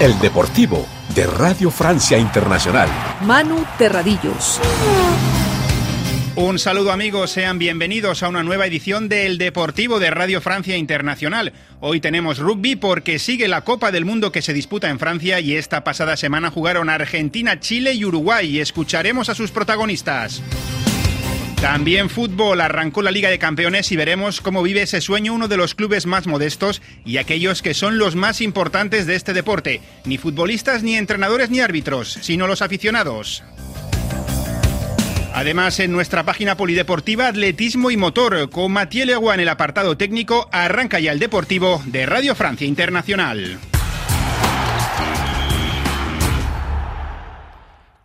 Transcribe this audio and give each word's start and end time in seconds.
El 0.00 0.16
Deportivo 0.20 0.86
de 1.12 1.26
Radio 1.26 1.72
Francia 1.72 2.16
Internacional. 2.18 2.88
Manu 3.22 3.66
Terradillos. 3.78 4.60
Un 6.36 6.60
saludo 6.60 6.92
amigos, 6.92 7.32
sean 7.32 7.58
bienvenidos 7.58 8.22
a 8.22 8.28
una 8.28 8.44
nueva 8.44 8.66
edición 8.66 9.08
de 9.08 9.26
El 9.26 9.38
Deportivo 9.38 9.98
de 9.98 10.10
Radio 10.10 10.40
Francia 10.40 10.76
Internacional. 10.76 11.52
Hoy 11.80 11.98
tenemos 11.98 12.38
rugby 12.38 12.76
porque 12.76 13.18
sigue 13.18 13.48
la 13.48 13.62
Copa 13.62 13.90
del 13.90 14.04
Mundo 14.04 14.30
que 14.30 14.40
se 14.40 14.52
disputa 14.52 14.88
en 14.88 15.00
Francia 15.00 15.40
y 15.40 15.56
esta 15.56 15.82
pasada 15.82 16.16
semana 16.16 16.52
jugaron 16.52 16.90
Argentina, 16.90 17.58
Chile 17.58 17.94
y 17.94 18.04
Uruguay 18.04 18.48
y 18.48 18.60
escucharemos 18.60 19.28
a 19.30 19.34
sus 19.34 19.50
protagonistas. 19.50 20.44
También 21.60 22.08
fútbol, 22.08 22.60
arrancó 22.60 23.02
la 23.02 23.10
Liga 23.10 23.30
de 23.30 23.40
Campeones 23.40 23.90
y 23.90 23.96
veremos 23.96 24.40
cómo 24.40 24.62
vive 24.62 24.82
ese 24.82 25.00
sueño 25.00 25.34
uno 25.34 25.48
de 25.48 25.56
los 25.56 25.74
clubes 25.74 26.06
más 26.06 26.28
modestos 26.28 26.80
y 27.04 27.16
aquellos 27.16 27.62
que 27.62 27.74
son 27.74 27.98
los 27.98 28.14
más 28.14 28.40
importantes 28.40 29.06
de 29.06 29.16
este 29.16 29.32
deporte. 29.32 29.80
Ni 30.04 30.18
futbolistas, 30.18 30.84
ni 30.84 30.94
entrenadores, 30.94 31.50
ni 31.50 31.58
árbitros, 31.58 32.16
sino 32.22 32.46
los 32.46 32.62
aficionados. 32.62 33.42
Además, 35.34 35.80
en 35.80 35.90
nuestra 35.90 36.22
página 36.22 36.56
polideportiva 36.56 37.26
Atletismo 37.26 37.90
y 37.90 37.96
Motor, 37.96 38.50
con 38.50 38.70
Mathieu 38.70 39.04
Leguá 39.04 39.34
en 39.34 39.40
el 39.40 39.48
apartado 39.48 39.96
técnico, 39.96 40.48
arranca 40.52 41.00
ya 41.00 41.10
el 41.10 41.18
Deportivo 41.18 41.82
de 41.86 42.06
Radio 42.06 42.36
Francia 42.36 42.68
Internacional. 42.68 43.58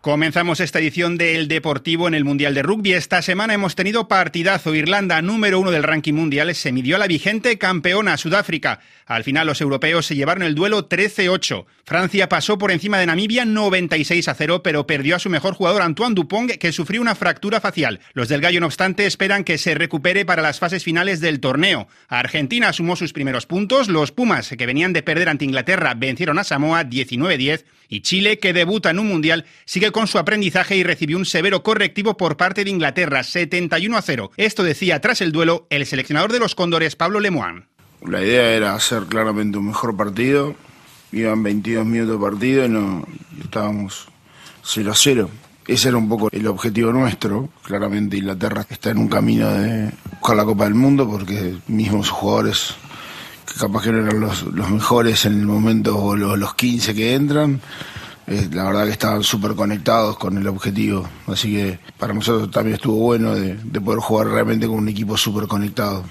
Comenzamos 0.04 0.60
esta 0.60 0.80
edición 0.80 1.18
del 1.18 1.48
Deportivo 1.48 2.10
en 2.10 2.14
el 2.14 2.26
Mundial 2.26 2.54
de 2.54 2.62
Rugby. 2.62 2.92
Esta 2.92 3.22
semana 3.22 3.54
hemos 3.54 3.76
tenido 3.76 4.10
partidazo. 4.10 4.76
Irlanda, 4.76 5.22
número 5.22 5.62
uno 5.62 5.72
del 5.72 5.84
ranking 5.84 6.12
mundial, 6.12 6.54
se 6.56 6.74
midió 6.74 6.98
a 6.98 7.00
la 7.00 7.08
vigente 7.08 7.58
campeona 7.58 8.18
Sudáfrica. 8.18 8.82
Al 9.06 9.24
final 9.24 9.48
los 9.48 9.62
europeos 9.62 10.06
se 10.06 10.18
llevaron 10.18 10.44
el 10.44 10.56
duelo 10.56 10.90
13-8. 10.90 11.66
Francia 11.86 12.28
pasó 12.28 12.58
por 12.58 12.72
encima 12.72 12.98
de 12.98 13.06
Namibia 13.06 13.46
96 13.46 14.28
a 14.28 14.34
0, 14.34 14.62
pero 14.62 14.86
perdió 14.86 15.16
a 15.16 15.20
su 15.20 15.30
mejor 15.30 15.54
jugador 15.54 15.82
Antoine 15.82 16.16
Dupont, 16.16 16.52
que 16.52 16.74
sufrió 16.74 17.00
una 17.00 17.16
fractura 17.16 17.62
facial. 17.62 18.02
Los 18.12 18.28
del 18.28 18.42
Gallo, 18.42 18.60
no 18.60 18.66
obstante, 18.66 19.06
esperan 19.06 19.46
que 19.46 19.58
se 19.58 19.74
recupere 19.74 20.26
para 20.26 20.42
las 20.42 20.60
fases 20.60 20.84
finales 20.84 21.22
del 21.22 21.40
torneo. 21.40 21.88
Argentina 22.10 22.74
sumó 22.74 22.98
sus 22.98 23.14
primeros 23.14 23.46
puntos. 23.46 23.88
Los 23.88 24.12
Pumas, 24.12 24.50
que 24.50 24.66
venían 24.66 24.92
de 24.92 25.02
perder 25.02 25.30
ante 25.30 25.46
Inglaterra, 25.46 25.94
vencieron 25.96 26.40
a 26.40 26.44
Samoa 26.44 26.84
19-10. 26.84 27.64
Y 27.94 28.02
Chile, 28.02 28.40
que 28.40 28.54
debuta 28.54 28.90
en 28.90 28.98
un 28.98 29.08
mundial, 29.08 29.46
sigue 29.66 29.92
con 29.92 30.08
su 30.08 30.18
aprendizaje 30.18 30.76
y 30.76 30.82
recibió 30.82 31.16
un 31.16 31.26
severo 31.26 31.62
correctivo 31.62 32.18
por 32.18 32.38
parte 32.38 32.64
de 32.64 32.72
Inglaterra, 32.72 33.22
71 33.22 33.96
a 33.96 34.02
0. 34.02 34.32
Esto 34.36 34.64
decía 34.64 35.00
tras 35.00 35.22
el 35.22 35.32
duelo 35.32 35.68
el 35.70 35.86
seleccionador 35.86 36.32
de 36.32 36.40
los 36.40 36.56
Cóndores, 36.56 36.96
Pablo 36.96 37.20
Lemoine. 37.20 37.68
La 38.04 38.24
idea 38.24 38.50
era 38.50 38.74
hacer 38.74 39.04
claramente 39.04 39.60
un 39.60 39.68
mejor 39.68 39.96
partido. 39.96 40.56
Iban 41.12 41.44
22 41.44 41.86
minutos 41.86 42.20
de 42.20 42.26
partido 42.26 42.66
y 42.66 42.70
no 42.70 43.08
estábamos 43.44 44.08
0 44.64 44.92
a 44.92 44.96
0. 44.96 45.30
Ese 45.68 45.90
era 45.90 45.98
un 45.98 46.10
poco 46.10 46.30
el 46.32 46.48
objetivo 46.48 46.92
nuestro. 46.92 47.50
Claramente 47.62 48.18
Inglaterra 48.18 48.66
está 48.68 48.90
en 48.90 48.98
un 48.98 49.08
camino 49.08 49.52
de 49.54 49.92
buscar 50.20 50.36
la 50.36 50.46
Copa 50.46 50.64
del 50.64 50.74
Mundo 50.74 51.08
porque 51.08 51.58
mismos 51.68 52.10
jugadores 52.10 52.74
capaz 53.60 53.84
que 53.84 53.92
no 53.92 54.00
eran 54.00 54.20
los, 54.20 54.46
mejores 54.72 55.26
en 55.26 55.40
el 55.40 55.46
momento 55.46 55.98
o 55.98 56.16
los, 56.16 56.56
15 56.56 56.94
que 56.94 57.14
entran, 57.14 57.62
eh, 58.28 58.48
la 58.52 58.66
verdad 58.66 58.86
que 58.86 58.92
estaban 58.92 59.24
súper 59.24 59.54
conectados 59.54 60.18
con 60.18 60.38
el 60.38 60.48
objetivo. 60.48 61.10
Así 61.28 61.54
que 61.54 61.80
para 61.98 62.14
nosotros 62.14 62.52
también 62.52 62.76
estuvo 62.76 62.96
bueno 62.98 63.36
de, 63.36 63.56
de 63.56 63.82
poder 63.82 64.00
jugar 64.00 64.28
realmente 64.28 64.68
con 64.68 64.78
un 64.78 64.90
equipo 64.90 65.18
súper 65.18 65.48
conectado. 65.48 66.04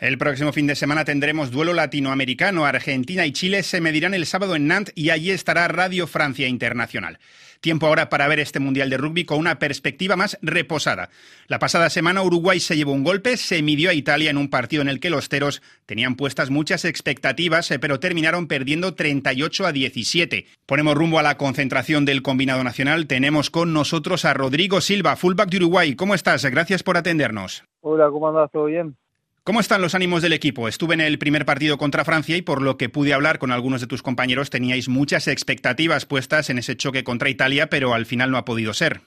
El 0.00 0.16
próximo 0.16 0.50
fin 0.50 0.66
de 0.66 0.76
semana 0.76 1.04
tendremos 1.04 1.50
duelo 1.50 1.74
latinoamericano. 1.74 2.64
Argentina 2.64 3.26
y 3.26 3.32
Chile 3.32 3.62
se 3.62 3.82
medirán 3.82 4.14
el 4.14 4.24
sábado 4.24 4.56
en 4.56 4.66
Nantes 4.66 4.94
y 4.96 5.10
allí 5.10 5.30
estará 5.30 5.68
Radio 5.68 6.06
Francia 6.06 6.48
Internacional. 6.48 7.18
Tiempo 7.60 7.86
ahora 7.86 8.08
para 8.08 8.26
ver 8.26 8.40
este 8.40 8.58
Mundial 8.58 8.88
de 8.88 8.96
Rugby 8.96 9.26
con 9.26 9.38
una 9.38 9.58
perspectiva 9.58 10.16
más 10.16 10.38
reposada. 10.40 11.10
La 11.46 11.58
pasada 11.58 11.90
semana 11.90 12.22
Uruguay 12.22 12.58
se 12.58 12.74
llevó 12.74 12.92
un 12.92 13.04
golpe, 13.04 13.36
se 13.36 13.60
midió 13.62 13.90
a 13.90 13.94
Italia 13.94 14.30
en 14.30 14.38
un 14.38 14.48
partido 14.48 14.80
en 14.80 14.88
el 14.88 14.98
que 14.98 15.10
los 15.10 15.28
teros 15.28 15.60
tenían 15.84 16.14
puestas 16.14 16.48
muchas 16.48 16.86
expectativas, 16.86 17.70
eh, 17.70 17.78
pero 17.78 18.00
terminaron 18.00 18.46
perdiendo 18.46 18.94
38 18.94 19.66
a 19.66 19.72
17. 19.72 20.46
Ponemos 20.64 20.94
rumbo 20.94 21.18
a 21.18 21.22
la 21.22 21.36
concentración 21.36 22.06
del 22.06 22.22
combinado 22.22 22.64
nacional. 22.64 23.06
Tenemos 23.06 23.50
con 23.50 23.74
nosotros 23.74 24.24
a 24.24 24.32
Rodrigo 24.32 24.80
Silva, 24.80 25.16
fullback 25.16 25.50
de 25.50 25.58
Uruguay. 25.58 25.94
¿Cómo 25.96 26.14
estás? 26.14 26.44
Gracias 26.46 26.82
por 26.82 26.96
atendernos. 26.96 27.64
Hola, 27.82 28.08
¿cómo 28.10 28.28
andas? 28.28 28.50
¿Todo 28.50 28.64
bien? 28.64 28.96
¿Cómo 29.42 29.60
están 29.60 29.80
los 29.80 29.94
ánimos 29.94 30.20
del 30.20 30.34
equipo? 30.34 30.68
Estuve 30.68 30.92
en 30.92 31.00
el 31.00 31.18
primer 31.18 31.46
partido 31.46 31.78
contra 31.78 32.04
Francia 32.04 32.36
y 32.36 32.42
por 32.42 32.60
lo 32.60 32.76
que 32.76 32.90
pude 32.90 33.14
hablar 33.14 33.38
con 33.38 33.52
algunos 33.52 33.80
de 33.80 33.86
tus 33.86 34.02
compañeros 34.02 34.50
teníais 34.50 34.90
muchas 34.90 35.28
expectativas 35.28 36.04
puestas 36.04 36.50
en 36.50 36.58
ese 36.58 36.76
choque 36.76 37.04
contra 37.04 37.30
Italia, 37.30 37.68
pero 37.70 37.94
al 37.94 38.04
final 38.04 38.30
no 38.30 38.36
ha 38.36 38.44
podido 38.44 38.74
ser. 38.74 39.00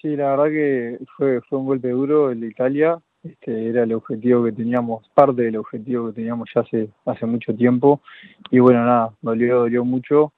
Sí, 0.00 0.16
la 0.16 0.30
verdad 0.30 0.46
que 0.46 0.98
fue, 1.18 1.42
fue 1.42 1.58
un 1.58 1.66
golpe 1.66 1.90
duro 1.90 2.30
el 2.30 2.40
de 2.40 2.46
Italia. 2.46 2.98
Este, 3.22 3.68
era 3.68 3.82
el 3.82 3.92
objetivo 3.92 4.44
que 4.44 4.52
teníamos, 4.52 5.06
parte 5.12 5.42
del 5.42 5.58
objetivo 5.58 6.06
que 6.08 6.14
teníamos 6.14 6.48
ya 6.54 6.62
hace, 6.62 6.88
hace 7.04 7.26
mucho 7.26 7.54
tiempo. 7.54 8.00
Y 8.50 8.60
bueno, 8.60 8.86
nada, 8.86 9.10
dolió, 9.20 9.60
dolió 9.60 9.84
mucho, 9.84 10.32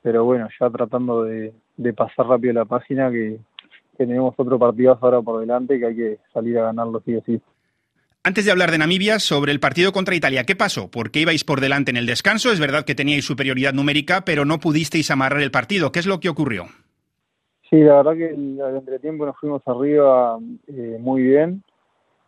pero 0.00 0.24
bueno, 0.24 0.48
ya 0.60 0.70
tratando 0.70 1.24
de, 1.24 1.52
pasar 1.96 2.26
rápido 2.28 2.52
la 2.52 2.64
página, 2.64 3.10
que, 3.10 3.40
que 3.98 4.06
tenemos 4.06 4.32
otro 4.36 4.60
partido 4.60 4.96
ahora 5.00 5.20
por 5.20 5.40
delante, 5.40 5.76
que 5.76 5.86
hay 5.86 5.96
que 5.96 6.18
salir 6.32 6.56
a 6.58 6.66
ganarlo 6.66 7.02
sí 7.04 7.16
o 7.16 7.22
sí. 7.26 7.40
Antes 8.26 8.44
de 8.44 8.50
hablar 8.50 8.72
de 8.72 8.78
Namibia, 8.78 9.20
sobre 9.20 9.52
el 9.52 9.60
partido 9.60 9.92
contra 9.92 10.16
Italia, 10.16 10.42
¿qué 10.42 10.56
pasó? 10.56 10.90
¿Por 10.90 11.12
qué 11.12 11.20
ibais 11.20 11.44
por 11.44 11.60
delante 11.60 11.92
en 11.92 11.96
el 11.96 12.06
descanso? 12.06 12.50
Es 12.50 12.58
verdad 12.58 12.84
que 12.84 12.96
teníais 12.96 13.24
superioridad 13.24 13.72
numérica, 13.72 14.22
pero 14.26 14.44
no 14.44 14.58
pudisteis 14.58 15.12
amarrar 15.12 15.42
el 15.42 15.52
partido. 15.52 15.92
¿Qué 15.92 16.00
es 16.00 16.08
lo 16.08 16.18
que 16.18 16.28
ocurrió? 16.28 16.64
Sí, 17.70 17.76
la 17.76 18.02
verdad 18.02 18.16
que 18.16 18.30
al 18.64 18.78
entretiempo 18.78 19.26
nos 19.26 19.36
fuimos 19.36 19.62
arriba 19.68 20.40
eh, 20.66 20.96
muy 20.98 21.22
bien. 21.22 21.62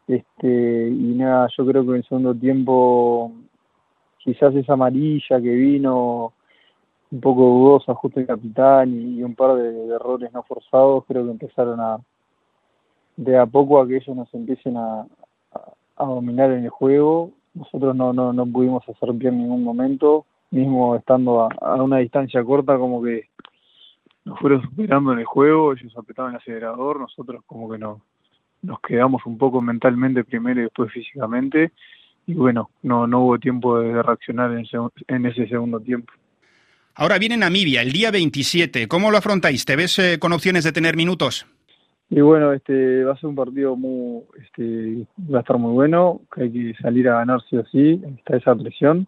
Este, 0.06 0.88
y 0.88 1.14
nada, 1.16 1.48
yo 1.58 1.66
creo 1.66 1.82
que 1.82 1.90
en 1.90 1.96
el 1.96 2.04
segundo 2.04 2.32
tiempo 2.32 3.32
quizás 4.18 4.54
esa 4.54 4.74
amarilla 4.74 5.40
que 5.42 5.50
vino 5.50 6.32
un 7.10 7.20
poco 7.20 7.42
dudosa 7.42 7.92
justo 7.94 8.20
el 8.20 8.26
capitán 8.28 8.94
y, 8.94 9.20
un 9.24 9.34
par 9.34 9.56
de, 9.56 9.96
errores 9.96 10.32
no 10.32 10.44
forzados, 10.44 11.04
creo 11.08 11.24
que 11.24 11.32
empezaron 11.32 11.80
a 11.80 11.98
de 13.16 13.36
a 13.36 13.46
poco 13.46 13.80
a 13.80 13.88
que 13.88 13.96
ellos 13.96 14.14
nos 14.14 14.32
empiecen 14.32 14.76
a, 14.76 15.04
a 15.98 16.04
dominar 16.04 16.50
en 16.52 16.64
el 16.64 16.70
juego. 16.70 17.32
Nosotros 17.54 17.94
no, 17.94 18.12
no, 18.12 18.32
no 18.32 18.46
pudimos 18.46 18.88
hacer 18.88 19.12
bien 19.14 19.34
en 19.34 19.40
ningún 19.42 19.64
momento, 19.64 20.26
mismo 20.50 20.96
estando 20.96 21.48
a, 21.60 21.82
una 21.82 21.98
distancia 21.98 22.42
corta, 22.44 22.78
como 22.78 23.02
que 23.02 23.28
nos 24.24 24.38
fueron 24.38 24.62
superando 24.62 25.12
en 25.12 25.20
el 25.20 25.24
juego, 25.24 25.72
ellos 25.72 25.92
apretaban 25.96 26.32
el 26.32 26.38
acelerador, 26.38 27.00
nosotros 27.00 27.42
como 27.46 27.70
que 27.70 27.78
no, 27.78 28.02
nos 28.62 28.80
quedamos 28.80 29.24
un 29.26 29.38
poco 29.38 29.60
mentalmente 29.60 30.24
primero 30.24 30.60
y 30.60 30.64
después 30.64 30.92
físicamente, 30.92 31.72
y 32.26 32.34
bueno, 32.34 32.70
no, 32.82 33.06
no 33.06 33.20
hubo 33.20 33.38
tiempo 33.38 33.80
de, 33.80 34.02
reaccionar 34.02 34.52
en 34.52 34.60
ese, 34.60 34.76
en 35.08 35.26
ese 35.26 35.48
segundo 35.48 35.80
tiempo. 35.80 36.12
Ahora 36.94 37.18
viene 37.18 37.36
Namibia, 37.36 37.80
el 37.80 37.92
día 37.92 38.10
27. 38.10 38.86
¿Cómo 38.88 39.10
lo 39.10 39.18
afrontáis? 39.18 39.64
¿Te 39.64 39.76
ves 39.76 39.98
eh, 39.98 40.18
con 40.18 40.32
opciones 40.32 40.64
de 40.64 40.72
tener 40.72 40.96
minutos? 40.96 41.46
Y 42.10 42.20
bueno, 42.20 42.52
este 42.52 43.04
va 43.04 43.12
a 43.12 43.16
ser 43.16 43.28
un 43.28 43.36
partido 43.36 43.76
muy, 43.76 44.22
este, 44.42 45.06
va 45.32 45.38
a 45.38 45.40
estar 45.42 45.58
muy 45.58 45.72
bueno, 45.72 46.22
que 46.34 46.44
hay 46.44 46.50
que 46.50 46.74
salir 46.80 47.08
a 47.08 47.18
ganar 47.18 47.40
sí 47.48 47.56
o 47.56 47.64
sí, 47.66 48.02
está 48.16 48.36
esa 48.36 48.54
presión. 48.54 49.06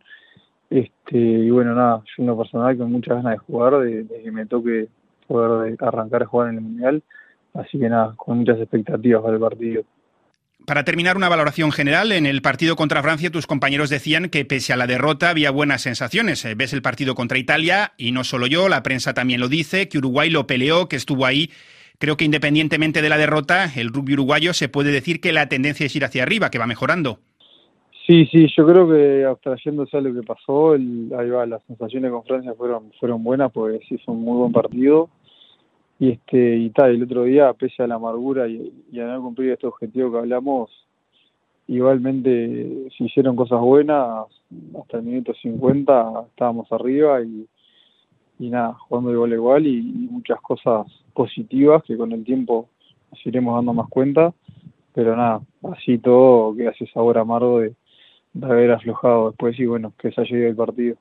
Este, 0.68 1.18
y 1.18 1.50
bueno, 1.50 1.74
nada, 1.74 2.02
yo 2.16 2.22
una 2.22 2.36
personal 2.36 2.76
con 2.76 2.92
muchas 2.92 3.16
ganas 3.16 3.32
de 3.32 3.38
jugar, 3.38 3.78
de, 3.78 4.06
que 4.22 4.30
me 4.30 4.46
toque 4.46 4.88
poder 5.26 5.76
arrancar 5.80 6.22
a 6.22 6.26
jugar 6.26 6.50
en 6.50 6.56
el 6.56 6.60
Mundial. 6.60 7.02
Así 7.54 7.78
que 7.78 7.88
nada, 7.88 8.14
con 8.16 8.38
muchas 8.38 8.58
expectativas 8.58 9.22
para 9.22 9.34
el 9.34 9.40
partido. 9.40 9.82
Para 10.66 10.84
terminar, 10.84 11.16
una 11.16 11.30
valoración 11.30 11.72
general. 11.72 12.12
En 12.12 12.26
el 12.26 12.42
partido 12.42 12.76
contra 12.76 13.02
Francia, 13.02 13.30
tus 13.30 13.46
compañeros 13.46 13.88
decían 13.88 14.28
que 14.28 14.44
pese 14.44 14.74
a 14.74 14.76
la 14.76 14.86
derrota 14.86 15.30
había 15.30 15.50
buenas 15.50 15.82
sensaciones. 15.82 16.44
Eh, 16.44 16.54
ves 16.54 16.74
el 16.74 16.82
partido 16.82 17.14
contra 17.14 17.38
Italia 17.38 17.92
y 17.96 18.12
no 18.12 18.24
solo 18.24 18.46
yo, 18.46 18.68
la 18.68 18.82
prensa 18.82 19.14
también 19.14 19.40
lo 19.40 19.48
dice, 19.48 19.88
que 19.88 19.98
Uruguay 19.98 20.28
lo 20.30 20.46
peleó, 20.46 20.86
que 20.86 20.96
estuvo 20.96 21.24
ahí 21.24 21.50
Creo 22.00 22.16
que 22.16 22.24
independientemente 22.24 23.02
de 23.02 23.10
la 23.10 23.18
derrota, 23.18 23.66
el 23.76 23.90
rugby 23.90 24.14
uruguayo 24.14 24.54
se 24.54 24.70
puede 24.70 24.90
decir 24.90 25.20
que 25.20 25.34
la 25.34 25.50
tendencia 25.50 25.84
es 25.84 25.94
ir 25.94 26.02
hacia 26.02 26.22
arriba, 26.22 26.50
que 26.50 26.58
va 26.58 26.66
mejorando. 26.66 27.18
Sí, 28.06 28.24
sí, 28.32 28.46
yo 28.56 28.66
creo 28.66 28.88
que 28.88 29.26
abstrayéndose 29.26 29.98
a 29.98 30.00
lo 30.00 30.14
que 30.14 30.26
pasó, 30.26 30.74
el, 30.74 31.12
ahí 31.18 31.28
va, 31.28 31.44
las 31.44 31.62
sensaciones 31.64 32.10
con 32.10 32.24
Francia 32.24 32.54
fueron 32.54 32.90
fueron 32.98 33.22
buenas, 33.22 33.52
pues 33.52 33.82
hizo 33.90 34.12
un 34.12 34.22
muy 34.22 34.38
buen 34.38 34.50
partido. 34.50 35.10
Y 35.98 36.12
este 36.12 36.56
y 36.56 36.70
tal, 36.70 36.94
el 36.94 37.02
otro 37.02 37.24
día, 37.24 37.52
pese 37.52 37.82
a 37.82 37.86
la 37.86 37.96
amargura 37.96 38.48
y, 38.48 38.72
a 38.98 39.04
no 39.04 39.20
cumplir 39.20 39.52
este 39.52 39.66
objetivo 39.66 40.10
que 40.10 40.18
hablamos, 40.20 40.70
igualmente 41.68 42.88
se 42.96 43.04
hicieron 43.04 43.36
cosas 43.36 43.60
buenas, 43.60 44.24
hasta 44.80 44.96
el 44.96 45.02
minuto 45.02 45.34
50 45.34 46.24
estábamos 46.30 46.72
arriba 46.72 47.20
y, 47.20 47.46
y 48.40 48.48
nada, 48.48 48.72
jugando 48.88 49.12
igual 49.12 49.32
igual 49.34 49.66
y, 49.66 49.82
muchas 50.10 50.40
cosas 50.40 50.86
positivas 51.12 51.82
que 51.84 51.96
con 51.96 52.10
el 52.12 52.24
tiempo 52.24 52.68
nos 53.12 53.26
iremos 53.26 53.54
dando 53.54 53.74
más 53.74 53.88
cuenta, 53.88 54.32
pero 54.94 55.14
nada, 55.14 55.42
así 55.72 55.98
todo 55.98 56.56
que 56.56 56.66
hace 56.66 56.86
sabor 56.86 57.18
amargo 57.18 57.60
de, 57.60 57.74
de 58.32 58.46
haber 58.46 58.72
aflojado 58.72 59.28
después 59.28 59.58
y 59.60 59.66
bueno, 59.66 59.92
que 60.00 60.10
se 60.10 60.22
haya 60.22 60.36
ido 60.36 60.48
el 60.48 60.56
partido. 60.56 60.96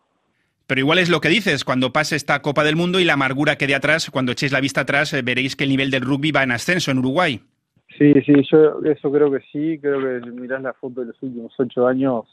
Pero 0.67 0.81
igual 0.81 0.99
es 0.99 1.09
lo 1.09 1.21
que 1.21 1.29
dices, 1.29 1.63
cuando 1.63 1.93
pase 1.93 2.17
esta 2.17 2.41
Copa 2.41 2.63
del 2.63 2.75
Mundo 2.75 2.99
y 2.99 3.05
la 3.05 3.13
amargura 3.13 3.55
que 3.55 3.67
de 3.67 3.75
atrás, 3.75 4.09
cuando 4.11 4.33
echéis 4.33 4.51
la 4.51 4.61
vista 4.61 4.81
atrás, 4.81 5.13
eh, 5.13 5.21
veréis 5.21 5.55
que 5.55 5.63
el 5.63 5.69
nivel 5.71 5.91
del 5.91 6.01
rugby 6.01 6.31
va 6.31 6.43
en 6.43 6.51
ascenso 6.51 6.91
en 6.91 6.99
Uruguay. 6.99 7.41
Sí, 7.97 8.13
sí, 8.25 8.33
yo 8.51 8.81
eso 8.83 9.11
creo 9.11 9.31
que 9.31 9.39
sí, 9.51 9.79
creo 9.79 9.99
que 9.99 10.29
mirás 10.29 10.61
la 10.61 10.73
foto 10.73 11.01
de 11.01 11.07
los 11.07 11.23
últimos 11.23 11.53
ocho 11.57 11.87
años, 11.87 12.25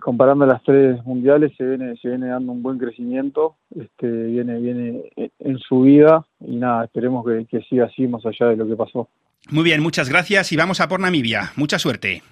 comparando 0.00 0.46
las 0.46 0.62
tres 0.62 1.04
mundiales, 1.04 1.52
se 1.56 1.64
viene, 1.64 1.96
se 1.96 2.08
viene 2.08 2.28
dando 2.28 2.52
un 2.52 2.62
buen 2.62 2.78
crecimiento, 2.78 3.56
este, 3.78 4.06
viene, 4.06 4.58
viene 4.60 5.02
en 5.16 5.58
su 5.58 5.82
vida 5.82 6.26
y 6.40 6.56
nada, 6.56 6.84
esperemos 6.84 7.24
que, 7.24 7.46
que 7.46 7.62
siga 7.62 7.86
así 7.86 8.06
más 8.06 8.24
allá 8.26 8.48
de 8.50 8.56
lo 8.56 8.66
que 8.66 8.76
pasó. 8.76 9.08
Muy 9.50 9.64
bien, 9.64 9.82
muchas 9.82 10.08
gracias 10.08 10.50
y 10.52 10.56
vamos 10.56 10.80
a 10.80 10.88
por 10.88 11.00
Namibia. 11.00 11.52
Mucha 11.56 11.78
suerte. 11.78 12.22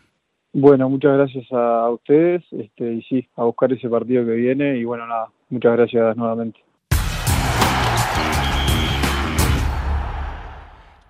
Bueno, 0.53 0.89
muchas 0.89 1.17
gracias 1.17 1.47
a, 1.51 1.91
ustedes 1.91 2.45
este, 2.53 2.95
y 2.95 3.03
sí, 3.03 3.29
a 3.37 3.43
buscar 3.43 3.73
ese 3.73 3.89
partido 3.89 4.25
que 4.25 4.33
viene 4.33 4.79
y 4.79 4.85
bueno, 4.85 5.05
nada, 5.07 5.27
muchas 5.51 5.77
gracias 5.77 6.17
nuevamente. 6.17 6.61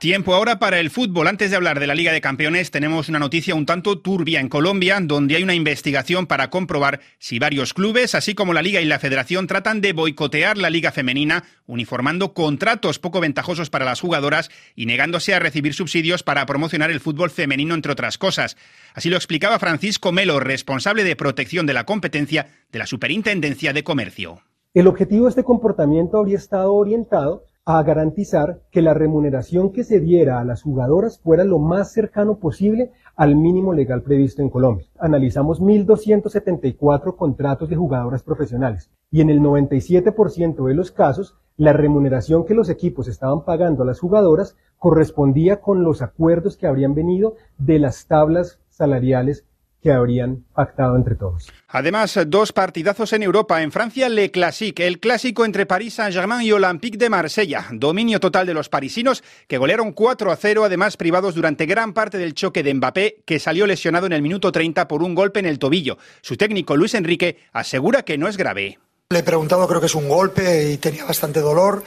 Tiempo 0.04 0.34
ahora 0.34 0.58
para 0.58 0.80
el 0.80 0.90
fútbol. 0.90 1.28
Antes 1.28 1.48
de 1.48 1.56
hablar 1.56 1.80
de 1.80 1.86
la 1.86 1.94
Liga 1.94 2.12
de 2.12 2.20
Campeones, 2.20 2.70
tenemos 2.70 3.08
una 3.08 3.18
noticia 3.18 3.54
un 3.54 3.64
tanto 3.64 4.00
turbia 4.00 4.38
en 4.38 4.50
Colombia, 4.50 4.98
donde 5.00 5.36
hay 5.36 5.42
una 5.42 5.54
investigación 5.54 6.26
para 6.26 6.50
comprobar 6.50 7.00
si 7.18 7.38
varios 7.38 7.72
clubes, 7.72 8.14
así 8.14 8.34
como 8.34 8.52
la 8.52 8.60
Liga 8.60 8.82
y 8.82 8.84
la 8.84 8.98
Federación, 8.98 9.46
tratan 9.46 9.80
de 9.80 9.94
boicotear 9.94 10.58
la 10.58 10.68
Liga 10.68 10.92
Femenina, 10.92 11.44
uniformando 11.66 12.34
contratos 12.34 12.98
poco 12.98 13.18
ventajosos 13.18 13.70
para 13.70 13.86
las 13.86 14.02
jugadoras 14.02 14.50
y 14.76 14.84
negándose 14.84 15.32
a 15.32 15.38
recibir 15.38 15.72
subsidios 15.72 16.22
para 16.22 16.44
promocionar 16.44 16.90
el 16.90 17.00
fútbol 17.00 17.30
femenino, 17.30 17.74
entre 17.74 17.92
otras 17.92 18.18
cosas. 18.18 18.58
Así 18.92 19.08
lo 19.08 19.16
explicaba 19.16 19.58
Francisco 19.58 20.12
Melo, 20.12 20.38
responsable 20.38 21.02
de 21.02 21.16
protección 21.16 21.64
de 21.64 21.72
la 21.72 21.86
competencia 21.86 22.48
de 22.70 22.78
la 22.78 22.86
Superintendencia 22.86 23.72
de 23.72 23.84
Comercio. 23.84 24.42
El 24.74 24.86
objetivo 24.86 25.24
de 25.24 25.30
este 25.30 25.44
comportamiento 25.44 26.18
habría 26.18 26.36
estado 26.36 26.74
orientado 26.74 27.46
a 27.66 27.82
garantizar 27.82 28.60
que 28.70 28.82
la 28.82 28.92
remuneración 28.92 29.72
que 29.72 29.84
se 29.84 29.98
diera 29.98 30.38
a 30.38 30.44
las 30.44 30.62
jugadoras 30.62 31.18
fuera 31.18 31.44
lo 31.44 31.58
más 31.58 31.92
cercano 31.92 32.38
posible 32.38 32.92
al 33.16 33.36
mínimo 33.36 33.72
legal 33.72 34.02
previsto 34.02 34.42
en 34.42 34.50
Colombia. 34.50 34.86
Analizamos 34.98 35.62
1.274 35.62 37.16
contratos 37.16 37.70
de 37.70 37.76
jugadoras 37.76 38.22
profesionales 38.22 38.90
y 39.10 39.22
en 39.22 39.30
el 39.30 39.40
97% 39.40 40.66
de 40.66 40.74
los 40.74 40.92
casos 40.92 41.36
la 41.56 41.72
remuneración 41.72 42.44
que 42.44 42.54
los 42.54 42.68
equipos 42.68 43.08
estaban 43.08 43.44
pagando 43.44 43.82
a 43.82 43.86
las 43.86 44.00
jugadoras 44.00 44.56
correspondía 44.76 45.60
con 45.60 45.84
los 45.84 46.02
acuerdos 46.02 46.58
que 46.58 46.66
habrían 46.66 46.94
venido 46.94 47.36
de 47.56 47.78
las 47.78 48.06
tablas 48.06 48.60
salariales 48.68 49.46
que 49.84 49.92
habrían 49.92 50.46
pactado 50.54 50.96
entre 50.96 51.14
todos. 51.14 51.52
Además, 51.68 52.18
dos 52.26 52.52
partidazos 52.52 53.12
en 53.12 53.22
Europa. 53.22 53.60
En 53.62 53.70
Francia, 53.70 54.08
Le 54.08 54.30
Classique, 54.30 54.86
el 54.86 54.98
clásico 54.98 55.44
entre 55.44 55.66
París 55.66 55.92
Saint-Germain 55.92 56.40
y 56.40 56.52
Olympique 56.52 56.96
de 56.96 57.10
Marsella. 57.10 57.66
Dominio 57.70 58.18
total 58.18 58.46
de 58.46 58.54
los 58.54 58.70
parisinos, 58.70 59.22
que 59.46 59.58
golearon 59.58 59.92
4 59.92 60.32
a 60.32 60.36
0, 60.36 60.64
además 60.64 60.96
privados 60.96 61.34
durante 61.34 61.66
gran 61.66 61.92
parte 61.92 62.16
del 62.16 62.32
choque 62.32 62.62
de 62.62 62.72
Mbappé, 62.72 63.24
que 63.26 63.38
salió 63.38 63.66
lesionado 63.66 64.06
en 64.06 64.14
el 64.14 64.22
minuto 64.22 64.50
30 64.50 64.88
por 64.88 65.02
un 65.02 65.14
golpe 65.14 65.40
en 65.40 65.46
el 65.46 65.58
tobillo. 65.58 65.98
Su 66.22 66.38
técnico, 66.38 66.78
Luis 66.78 66.94
Enrique, 66.94 67.40
asegura 67.52 68.04
que 68.04 68.16
no 68.16 68.26
es 68.26 68.38
grave. 68.38 68.78
Le 69.10 69.18
he 69.18 69.22
preguntado, 69.22 69.68
creo 69.68 69.80
que 69.80 69.86
es 69.86 69.94
un 69.94 70.08
golpe 70.08 70.70
y 70.70 70.78
tenía 70.78 71.04
bastante 71.04 71.40
dolor. 71.40 71.84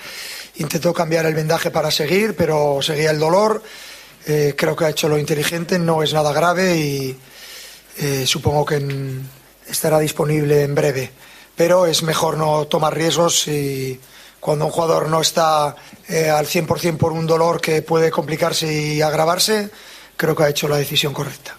Intentó 0.57 0.93
cambiar 0.93 1.25
el 1.25 1.33
vendaje 1.33 1.71
para 1.71 1.89
seguir, 1.89 2.35
pero 2.35 2.79
seguía 2.83 3.09
el 3.09 3.17
dolor. 3.17 3.63
Eh, 4.27 4.53
creo 4.55 4.75
que 4.75 4.85
ha 4.85 4.89
hecho 4.91 5.09
lo 5.09 5.17
inteligente, 5.17 5.79
no 5.79 6.03
es 6.03 6.13
nada 6.13 6.31
grave 6.31 6.77
y 6.77 7.17
eh, 7.99 8.25
supongo 8.25 8.65
que 8.65 8.81
estará 9.67 9.99
disponible 9.99 10.63
en 10.63 10.75
breve. 10.75 11.11
Pero 11.55 11.85
es 11.85 12.03
mejor 12.03 12.37
no 12.37 12.65
tomar 12.67 12.95
riesgos 12.95 13.47
y 13.47 13.99
cuando 14.39 14.65
un 14.65 14.71
jugador 14.71 15.09
no 15.09 15.21
está 15.21 15.75
eh, 16.07 16.29
al 16.29 16.45
100% 16.45 16.97
por 16.97 17.11
un 17.11 17.25
dolor 17.25 17.59
que 17.59 17.81
puede 17.81 18.11
complicarse 18.11 18.71
y 18.71 19.01
agravarse, 19.01 19.69
creo 20.15 20.35
que 20.35 20.43
ha 20.43 20.49
hecho 20.49 20.67
la 20.67 20.77
decisión 20.77 21.13
correcta. 21.13 21.57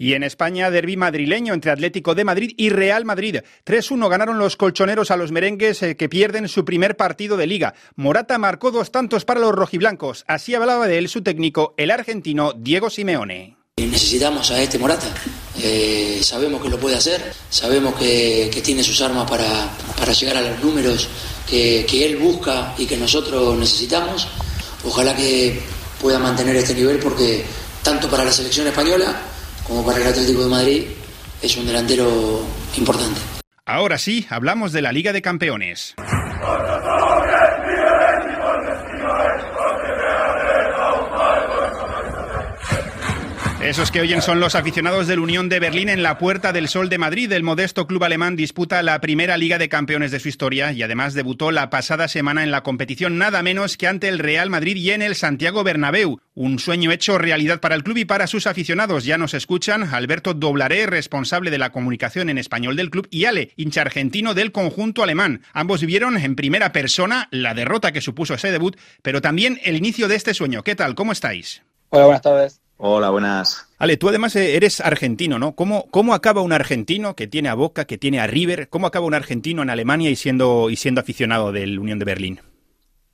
Y 0.00 0.14
en 0.14 0.22
España, 0.22 0.70
derby 0.70 0.96
madrileño 0.96 1.52
entre 1.52 1.72
Atlético 1.72 2.14
de 2.14 2.24
Madrid 2.24 2.52
y 2.56 2.68
Real 2.68 3.04
Madrid. 3.04 3.38
3-1 3.66 4.08
ganaron 4.08 4.38
los 4.38 4.56
colchoneros 4.56 5.10
a 5.10 5.16
los 5.16 5.32
merengues 5.32 5.82
eh, 5.82 5.96
que 5.96 6.08
pierden 6.08 6.46
su 6.46 6.64
primer 6.64 6.96
partido 6.96 7.36
de 7.36 7.48
liga. 7.48 7.74
Morata 7.96 8.38
marcó 8.38 8.70
dos 8.70 8.92
tantos 8.92 9.24
para 9.24 9.40
los 9.40 9.52
rojiblancos. 9.52 10.24
Así 10.28 10.54
hablaba 10.54 10.86
de 10.86 10.98
él 10.98 11.08
su 11.08 11.22
técnico, 11.22 11.74
el 11.76 11.90
argentino 11.90 12.52
Diego 12.52 12.90
Simeone. 12.90 13.56
Necesitamos 13.76 14.52
a 14.52 14.62
este 14.62 14.78
Morata. 14.78 15.06
Eh, 15.60 16.20
sabemos 16.22 16.62
que 16.62 16.68
lo 16.68 16.78
puede 16.78 16.96
hacer, 16.96 17.32
sabemos 17.50 17.94
que, 17.94 18.50
tiene 18.64 18.82
sus 18.82 19.00
armas 19.00 19.28
para, 19.28 20.12
llegar 20.12 20.36
a 20.36 20.42
los 20.42 20.62
números 20.62 21.08
que, 21.48 21.84
él 22.04 22.16
busca 22.16 22.74
y 22.78 22.86
que 22.86 22.96
nosotros 22.96 23.56
necesitamos. 23.56 24.28
Ojalá 24.84 25.16
que 25.16 25.60
pueda 26.00 26.18
mantener 26.18 26.56
este 26.56 26.74
nivel 26.74 26.98
porque 26.98 27.44
tanto 27.82 28.08
para 28.08 28.24
la 28.24 28.32
selección 28.32 28.66
española 28.66 29.20
como 29.66 29.84
para 29.84 29.98
el 29.98 30.06
Atlético 30.06 30.44
de 30.44 30.48
Madrid 30.48 30.84
es 31.42 31.56
un 31.56 31.66
delantero 31.66 32.42
importante. 32.76 33.20
Ahora 33.64 33.98
sí, 33.98 34.26
hablamos 34.30 34.72
de 34.72 34.82
la 34.82 34.92
Liga 34.92 35.12
de 35.12 35.20
Campeones. 35.20 35.94
Esos 43.68 43.90
que 43.90 44.00
oyen 44.00 44.22
son 44.22 44.40
los 44.40 44.54
aficionados 44.54 45.08
del 45.08 45.18
Unión 45.18 45.50
de 45.50 45.60
Berlín 45.60 45.90
en 45.90 46.02
la 46.02 46.16
Puerta 46.16 46.54
del 46.54 46.68
Sol 46.68 46.88
de 46.88 46.96
Madrid. 46.96 47.30
El 47.30 47.42
modesto 47.42 47.86
club 47.86 48.02
alemán 48.02 48.34
disputa 48.34 48.82
la 48.82 48.98
primera 48.98 49.36
Liga 49.36 49.58
de 49.58 49.68
Campeones 49.68 50.10
de 50.10 50.20
su 50.20 50.30
historia 50.30 50.72
y 50.72 50.82
además 50.82 51.12
debutó 51.12 51.50
la 51.50 51.68
pasada 51.68 52.08
semana 52.08 52.42
en 52.42 52.50
la 52.50 52.62
competición 52.62 53.18
nada 53.18 53.42
menos 53.42 53.76
que 53.76 53.86
ante 53.86 54.08
el 54.08 54.20
Real 54.20 54.48
Madrid 54.48 54.74
y 54.76 54.92
en 54.92 55.02
el 55.02 55.16
Santiago 55.16 55.64
Bernabéu. 55.64 56.18
Un 56.32 56.58
sueño 56.58 56.90
hecho 56.92 57.18
realidad 57.18 57.60
para 57.60 57.74
el 57.74 57.84
club 57.84 57.98
y 57.98 58.04
para 58.06 58.26
sus 58.26 58.46
aficionados. 58.46 59.04
Ya 59.04 59.18
nos 59.18 59.34
escuchan 59.34 59.82
Alberto 59.82 60.32
Doblaré, 60.32 60.86
responsable 60.86 61.50
de 61.50 61.58
la 61.58 61.70
comunicación 61.70 62.30
en 62.30 62.38
español 62.38 62.74
del 62.74 62.88
club, 62.88 63.06
y 63.10 63.26
Ale, 63.26 63.50
hincha 63.56 63.82
argentino 63.82 64.32
del 64.32 64.50
conjunto 64.50 65.02
alemán. 65.02 65.42
Ambos 65.52 65.82
vivieron 65.82 66.16
en 66.16 66.36
primera 66.36 66.72
persona 66.72 67.28
la 67.30 67.52
derrota 67.52 67.92
que 67.92 68.00
supuso 68.00 68.32
ese 68.32 68.50
debut, 68.50 68.78
pero 69.02 69.20
también 69.20 69.60
el 69.62 69.76
inicio 69.76 70.08
de 70.08 70.14
este 70.14 70.32
sueño. 70.32 70.62
¿Qué 70.62 70.74
tal? 70.74 70.94
¿Cómo 70.94 71.12
estáis? 71.12 71.60
Hola, 71.90 72.06
buenas 72.06 72.22
tardes. 72.22 72.62
Hola, 72.80 73.10
buenas. 73.10 73.66
Ale, 73.78 73.96
tú 73.96 74.08
además 74.08 74.36
eh, 74.36 74.54
eres 74.54 74.80
argentino, 74.80 75.40
¿no? 75.40 75.56
¿Cómo, 75.56 75.88
¿Cómo 75.90 76.14
acaba 76.14 76.42
un 76.42 76.52
argentino 76.52 77.16
que 77.16 77.26
tiene 77.26 77.48
a 77.48 77.54
Boca, 77.54 77.86
que 77.86 77.98
tiene 77.98 78.20
a 78.20 78.28
River? 78.28 78.68
¿Cómo 78.68 78.86
acaba 78.86 79.04
un 79.04 79.14
argentino 79.14 79.62
en 79.62 79.70
Alemania 79.70 80.10
y 80.10 80.14
siendo, 80.14 80.70
y 80.70 80.76
siendo 80.76 81.00
aficionado 81.00 81.50
del 81.50 81.80
Unión 81.80 81.98
de 81.98 82.04
Berlín? 82.04 82.40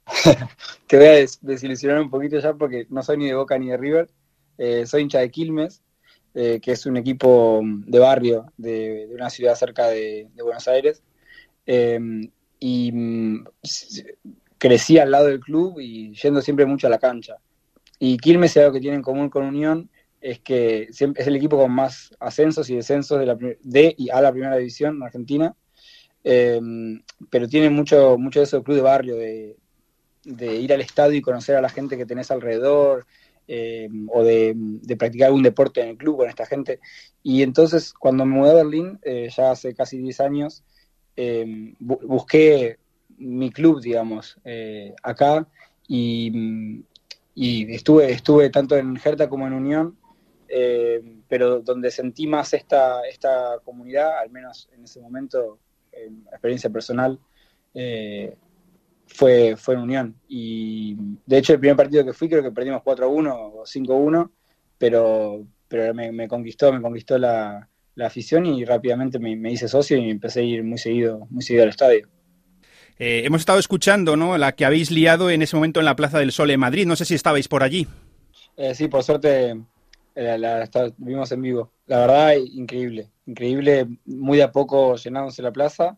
Te 0.86 0.98
voy 0.98 1.06
a 1.06 1.26
desilusionar 1.40 2.02
un 2.02 2.10
poquito 2.10 2.38
ya 2.38 2.52
porque 2.52 2.86
no 2.90 3.02
soy 3.02 3.16
ni 3.16 3.26
de 3.26 3.34
Boca 3.34 3.56
ni 3.56 3.68
de 3.68 3.78
River. 3.78 4.10
Eh, 4.58 4.84
soy 4.84 5.00
hincha 5.00 5.20
de 5.20 5.30
Quilmes, 5.30 5.80
eh, 6.34 6.60
que 6.62 6.72
es 6.72 6.84
un 6.84 6.98
equipo 6.98 7.62
de 7.64 7.98
barrio 7.98 8.52
de, 8.58 9.08
una 9.14 9.30
ciudad 9.30 9.54
cerca 9.54 9.86
de, 9.86 10.28
Buenos 10.42 10.68
Aires. 10.68 11.02
y 12.60 12.92
mm, 12.92 13.44
crecí 14.58 14.98
al 14.98 15.10
lado 15.10 15.28
del 15.28 15.40
club 15.40 15.80
y 15.80 16.12
yendo 16.12 16.42
siempre 16.42 16.66
mucho 16.66 16.86
a 16.86 16.90
la 16.90 16.98
cancha. 16.98 17.38
Y 17.98 18.18
Quilmes, 18.18 18.56
algo 18.56 18.72
que 18.72 18.80
tiene 18.80 18.96
en 18.96 19.02
común 19.02 19.30
con 19.30 19.44
Unión, 19.44 19.90
es 20.20 20.40
que 20.40 20.88
es 20.90 21.02
el 21.02 21.36
equipo 21.36 21.58
con 21.58 21.70
más 21.70 22.14
ascensos 22.18 22.70
y 22.70 22.76
descensos 22.76 23.18
de, 23.18 23.26
la, 23.26 23.36
de 23.62 23.94
y 23.98 24.08
a 24.08 24.22
la 24.22 24.32
primera 24.32 24.56
división 24.56 24.96
en 24.96 25.02
Argentina. 25.02 25.54
Em, 26.24 27.02
pero 27.30 27.46
tiene 27.46 27.68
mucho, 27.68 28.16
mucho 28.16 28.40
de 28.40 28.44
eso 28.44 28.56
del 28.56 28.64
club 28.64 28.76
de 28.76 28.82
barrio, 28.82 29.16
de, 29.16 29.56
ir 30.24 30.72
al 30.72 30.80
estadio 30.80 31.18
y 31.18 31.20
conocer 31.20 31.56
a 31.56 31.60
la 31.60 31.68
gente 31.68 31.98
que 31.98 32.06
tenés 32.06 32.30
alrededor, 32.30 33.06
em, 33.46 34.08
o 34.10 34.24
de, 34.24 34.56
practicar 34.98 35.26
algún 35.26 35.42
deporte 35.42 35.82
en 35.82 35.88
el 35.90 35.96
club 35.98 36.16
con 36.16 36.28
esta 36.30 36.46
gente. 36.46 36.80
Y 37.22 37.42
entonces, 37.42 37.92
cuando 37.92 38.24
me 38.24 38.36
mudé 38.36 38.52
a 38.52 38.54
Berlín, 38.54 38.98
eh, 39.02 39.28
ya 39.36 39.50
hace 39.50 39.74
casi 39.74 39.98
10 39.98 40.20
años, 40.20 40.64
em, 41.16 41.74
busqué 41.78 42.78
mi 43.18 43.50
club, 43.50 43.82
digamos, 43.82 44.38
eh, 44.44 44.94
acá, 45.02 45.46
y, 45.86 46.82
y 47.34 47.74
estuve, 47.74 48.12
estuve 48.12 48.50
tanto 48.50 48.76
en 48.76 48.98
Hertha 49.02 49.28
como 49.28 49.46
en 49.46 49.54
Unión, 49.54 49.98
eh, 50.48 51.02
pero 51.28 51.60
donde 51.60 51.90
sentí 51.90 52.26
más 52.26 52.52
esta, 52.54 53.00
esta 53.08 53.58
comunidad, 53.64 54.18
al 54.18 54.30
menos 54.30 54.68
en 54.72 54.84
ese 54.84 55.00
momento, 55.00 55.58
en 55.92 56.24
experiencia 56.30 56.70
personal, 56.70 57.18
eh, 57.74 58.36
fue, 59.06 59.56
fue 59.56 59.74
en 59.74 59.80
Unión. 59.80 60.16
Y 60.28 60.96
de 61.26 61.38
hecho 61.38 61.54
el 61.54 61.60
primer 61.60 61.76
partido 61.76 62.04
que 62.04 62.12
fui 62.12 62.28
creo 62.28 62.42
que 62.42 62.52
perdimos 62.52 62.82
4-1 62.82 63.32
o 63.32 63.64
5-1, 63.64 64.30
pero, 64.78 65.44
pero 65.66 65.92
me, 65.92 66.28
conquistó, 66.28 66.72
me 66.72 66.80
conquistó 66.80 67.18
la, 67.18 67.68
afición 68.00 68.46
y 68.46 68.64
rápidamente 68.64 69.18
me, 69.18 69.36
me, 69.36 69.52
hice 69.52 69.68
socio 69.68 69.96
y 69.96 70.10
empecé 70.10 70.40
a 70.40 70.42
ir 70.44 70.64
muy 70.64 70.78
seguido, 70.78 71.26
muy 71.30 71.42
seguido 71.42 71.64
al 71.64 71.70
estadio. 71.70 72.08
Eh, 72.98 73.22
hemos 73.24 73.40
estado 73.40 73.58
escuchando 73.58 74.16
¿no? 74.16 74.38
la 74.38 74.52
que 74.52 74.64
habéis 74.64 74.90
liado 74.90 75.30
en 75.30 75.42
ese 75.42 75.56
momento 75.56 75.80
en 75.80 75.86
la 75.86 75.96
Plaza 75.96 76.18
del 76.18 76.32
Sol 76.32 76.50
en 76.50 76.60
Madrid. 76.60 76.86
No 76.86 76.96
sé 76.96 77.04
si 77.04 77.14
estabais 77.14 77.48
por 77.48 77.62
allí. 77.62 77.86
Eh, 78.56 78.74
sí, 78.74 78.88
por 78.88 79.02
suerte 79.02 79.56
eh, 80.14 80.38
la, 80.38 80.68
vimos 80.96 81.32
en 81.32 81.42
vivo. 81.42 81.70
La 81.86 82.00
verdad, 82.00 82.34
increíble. 82.36 83.10
Increíble, 83.26 83.86
muy 84.04 84.38
de 84.38 84.44
a 84.44 84.52
poco 84.52 84.96
llenándose 84.96 85.42
la 85.42 85.52
plaza. 85.52 85.96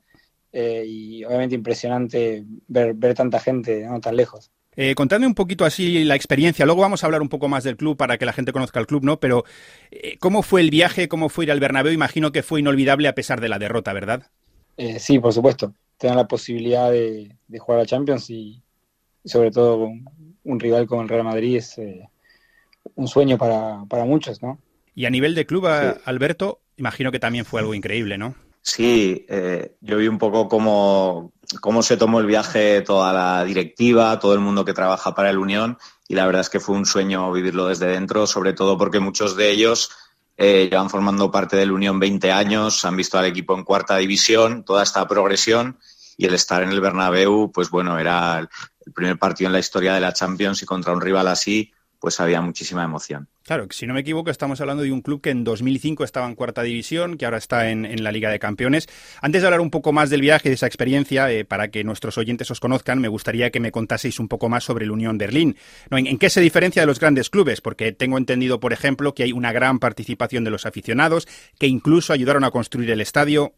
y 0.53 1.25
obviamente 1.25 1.55
impresionante 1.55 2.45
ver, 2.69 2.95
ver 2.95 3.15
tanta 3.15 3.41
gente 3.41 3.85
¿no? 3.85 4.01
tan 4.01 4.17
lejos. 4.17 4.51
Eh, 4.77 4.95
contadme 4.95 5.27
un 5.27 5.35
poquito 5.35 5.65
así 5.65 6.05
la 6.05 6.15
experiencia. 6.15 6.67
Luego 6.67 6.83
vamos 6.83 7.03
a 7.03 7.07
hablar 7.07 7.23
un 7.23 7.31
poco 7.31 7.49
más 7.49 7.65
del 7.65 7.79
club 7.79 7.97
para 7.97 8.19
que 8.19 8.27
la 8.27 8.35
gente 8.35 8.53
conozca 8.53 8.79
el 8.79 8.87
club, 8.87 9.05
¿no? 9.05 9.19
Pero 9.19 9.45
eh, 9.91 10.19
¿cómo 10.21 10.43
fue 10.43 10.61
el 10.61 10.71
viaje? 10.71 11.09
¿Cómo 11.09 11.31
fue 11.31 11.47
ir 11.47 11.53
al 11.53 11.61
Bernabéu? 11.61 11.93
Imagino 11.93 12.31
que 12.31 12.43
fue 12.43 12.61
inolvidable 12.61 13.09
a 13.09 13.15
pesar 13.15 13.41
de 13.41 13.49
la 13.49 13.59
derrota, 13.59 13.95
¿verdad? 13.95 14.27
Eh, 14.77 14.99
sí, 14.99 15.19
por 15.19 15.33
supuesto. 15.33 15.73
Tener 15.99 16.17
la 16.17 16.29
posibilidad 16.29 16.91
de, 16.91 17.37
jugar 17.59 17.81
a 17.81 17.87
Champions 17.87 18.29
y, 18.31 18.63
sobre 19.25 19.51
todo 19.51 19.89
un 20.45 20.61
rival 20.61 20.87
como 20.87 21.03
el 21.03 21.09
Real 21.09 21.25
Madrid 21.25 21.57
es 21.57 21.79
eh, 21.79 22.09
un 22.95 23.09
sueño 23.09 23.39
para, 23.39 24.05
muchos, 24.05 24.43
¿no? 24.43 24.59
Y 24.95 25.05
a 25.05 25.11
nivel 25.11 25.35
de 25.35 25.47
club, 25.47 25.67
Alberto, 25.67 26.61
imagino 26.77 27.13
que 27.13 27.19
también 27.19 27.45
fue 27.45 27.61
algo 27.61 27.75
increíble, 27.75 28.17
¿no? 28.17 28.35
Sí, 28.63 29.25
eh, 29.29 29.77
yo 29.81 29.99
vi 29.99 30.09
un 30.09 30.19
poco 30.19 30.49
cómo, 30.49 31.33
cómo 31.61 31.83
se 31.83 31.97
tomó 31.97 32.19
el 32.19 32.27
viaje 32.27 32.83
toda 32.83 33.13
la 33.13 33.45
directiva, 33.45 34.19
todo 34.19 34.35
el 34.35 34.41
mundo 34.41 34.65
que 34.65 34.73
trabaja 34.73 35.15
para 35.15 35.31
el 35.31 35.39
Unión 35.39 35.79
y 36.09 36.17
la 36.17 36.27
verdad 36.27 36.41
es 36.41 36.51
que 36.51 36.59
fue 36.59 36.75
un 36.75 36.85
sueño 36.85 37.31
vivirlo 37.31 37.69
desde 37.69 37.87
dentro, 37.87 38.27
sobre 38.27 38.55
todo 38.55 38.77
porque 38.77 38.99
muchos 38.99 39.37
de 39.37 39.51
ellos 39.51 39.91
eh, 40.37 40.69
llevan 40.71 40.91
formando 40.91 41.31
parte 41.31 41.57
del 41.57 41.73
Unión 41.73 41.99
20 41.99 42.31
años, 42.31 42.85
han 42.85 42.97
visto 42.97 43.19
al 43.19 43.25
equipo 43.25 43.55
en 43.55 43.65
cuarta 43.65 43.97
división, 43.97 44.65
toda 44.65 44.83
esta 44.83 45.07
progresión 45.09 45.79
y 46.17 46.27
el 46.27 46.35
estar 46.35 46.63
en 46.63 46.71
el 46.71 46.81
Bernabéu, 46.81 47.51
pues 47.53 47.71
bueno, 47.71 47.99
era 47.99 48.39
el 48.39 48.93
primer 48.93 49.19
partido 49.19 49.49
en 49.49 49.53
la 49.53 49.59
historia 49.59 49.95
de 49.95 50.01
la 50.01 50.13
Champions 50.13 50.63
y 50.63 50.67
contra 50.67 50.93
un 50.93 51.01
rival 51.01 51.29
así, 51.29 51.73
pues 52.01 52.21
había 52.21 52.41
muchísima 52.41 52.85
emoción. 52.85 53.29
Claro, 53.47 53.69
si 53.71 53.87
no 53.87 53.95
me 53.95 54.01
equivoco, 54.01 54.31
estamos 54.31 54.61
hablando 54.61 54.83
de 54.83 54.91
un 54.91 55.03
club 55.03 55.21
que 55.21 55.31
en 55.31 55.45
2005 55.45 56.03
estaba 56.03 56.27
en 56.27 56.35
cuarta 56.35 56.63
división, 56.63 57.17
que 57.17 57.27
ahora 57.27 57.39
está 57.39 57.71
en, 57.71 58.03
la 58.03 58.11
Liga 58.11 58.29
de 58.29 58.41
Campeones. 58.41 58.89
Antes 59.23 59.43
de 59.43 59.47
hablar 59.47 59.61
un 59.61 59.71
poco 59.71 59.93
más 59.93 60.11
del 60.11 60.21
viaje, 60.21 60.49
de 60.49 60.57
esa 60.57 60.67
experiencia, 60.67 61.31
eh, 61.31 61.45
para 61.45 61.69
que 61.69 61.85
nuestros 61.85 62.19
oyentes 62.19 62.51
os 62.51 62.59
conozcan, 62.59 63.01
me 63.01 63.07
gustaría 63.07 63.51
que 63.51 63.61
me 63.61 63.71
contaseis 63.71 64.19
un 64.19 64.27
poco 64.27 64.49
más 64.49 64.65
sobre 64.65 64.85
el 64.85 64.91
Unión 64.91 65.17
Berlín. 65.17 65.57
¿en, 65.91 66.19
qué 66.19 66.29
se 66.29 66.41
diferencia 66.41 66.83
de 66.83 66.87
los 66.87 66.99
grandes 66.99 67.31
clubes? 67.31 67.61
Porque 67.61 67.93
tengo 67.93 68.19
entendido, 68.19 68.59
por 68.59 68.73
ejemplo, 68.73 69.15
que 69.15 69.23
hay 69.23 69.33
una 69.33 69.53
gran 69.53 69.79
participación 69.79 70.43
de 70.43 70.51
los 70.51 70.67
aficionados, 70.67 71.29
que 71.59 71.69
incluso 71.69 72.13
ayudaron 72.13 72.43
a 72.43 72.51
construir 72.51 72.91
el 72.91 73.01
estadio. 73.01 73.55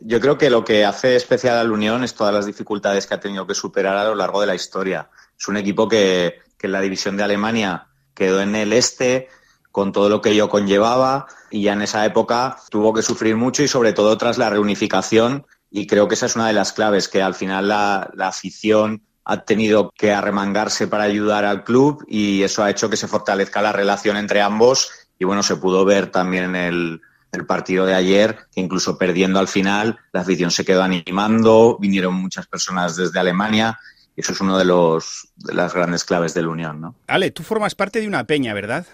Yo 0.00 0.18
creo 0.20 0.38
que 0.38 0.48
lo 0.48 0.64
que 0.64 0.86
hace 0.86 1.16
especial 1.16 1.58
a 1.58 1.64
la 1.64 1.72
Unión 1.72 2.04
es 2.04 2.14
todas 2.14 2.32
las 2.32 2.46
dificultades 2.46 3.06
que 3.06 3.14
ha 3.14 3.20
tenido 3.20 3.46
que 3.46 3.54
superar 3.54 3.96
a 3.98 4.04
lo 4.04 4.14
largo 4.14 4.40
de 4.40 4.46
la 4.46 4.54
historia. 4.54 5.10
Es 5.38 5.48
un 5.48 5.58
equipo 5.58 5.88
que, 5.88 6.38
que 6.60 6.68
la 6.68 6.80
división 6.80 7.16
de 7.16 7.24
Alemania 7.24 7.86
quedó 8.14 8.40
en 8.42 8.54
el 8.54 8.72
este 8.74 9.28
con 9.72 9.92
todo 9.92 10.08
lo 10.08 10.20
que 10.20 10.30
ello 10.30 10.48
conllevaba 10.48 11.26
y 11.50 11.62
ya 11.62 11.72
en 11.72 11.82
esa 11.82 12.04
época 12.04 12.56
tuvo 12.70 12.92
que 12.92 13.02
sufrir 13.02 13.36
mucho 13.36 13.62
y 13.62 13.68
sobre 13.68 13.92
todo 13.92 14.16
tras 14.18 14.36
la 14.36 14.50
reunificación 14.50 15.46
y 15.70 15.86
creo 15.86 16.06
que 16.06 16.14
esa 16.14 16.26
es 16.26 16.36
una 16.36 16.48
de 16.48 16.52
las 16.52 16.72
claves, 16.72 17.08
que 17.08 17.22
al 17.22 17.34
final 17.34 17.68
la, 17.68 18.10
afición 18.18 19.02
ha 19.24 19.44
tenido 19.44 19.92
que 19.96 20.12
arremangarse 20.12 20.88
para 20.88 21.04
ayudar 21.04 21.44
al 21.44 21.64
club 21.64 22.04
y 22.08 22.42
eso 22.42 22.62
ha 22.62 22.70
hecho 22.70 22.90
que 22.90 22.96
se 22.96 23.08
fortalezca 23.08 23.62
la 23.62 23.72
relación 23.72 24.16
entre 24.16 24.42
ambos 24.42 24.90
y 25.18 25.24
bueno, 25.24 25.42
se 25.42 25.56
pudo 25.56 25.84
ver 25.84 26.10
también 26.10 26.56
en 26.56 27.00
el 27.30 27.46
partido 27.46 27.86
de 27.86 27.94
ayer, 27.94 28.38
que 28.52 28.60
incluso 28.60 28.98
perdiendo 28.98 29.38
al 29.38 29.46
final, 29.46 29.98
la 30.12 30.22
afición 30.22 30.50
se 30.50 30.64
quedó 30.64 30.82
animando, 30.82 31.78
vinieron 31.78 32.14
muchas 32.14 32.46
personas 32.48 32.96
desde 32.96 33.20
Alemania 33.20 33.78
eso 34.20 34.32
es 34.32 34.40
uno 34.40 34.56
de 34.58 34.64
los 34.64 35.28
de 35.36 35.54
las 35.54 35.74
grandes 35.74 36.04
claves 36.04 36.34
de 36.34 36.42
la 36.42 36.48
unión, 36.48 36.80
¿no? 36.80 36.94
Ale, 37.06 37.30
tú 37.30 37.42
formas 37.42 37.74
parte 37.74 38.00
de 38.00 38.06
una 38.06 38.24
peña, 38.24 38.54
¿verdad? 38.54 38.86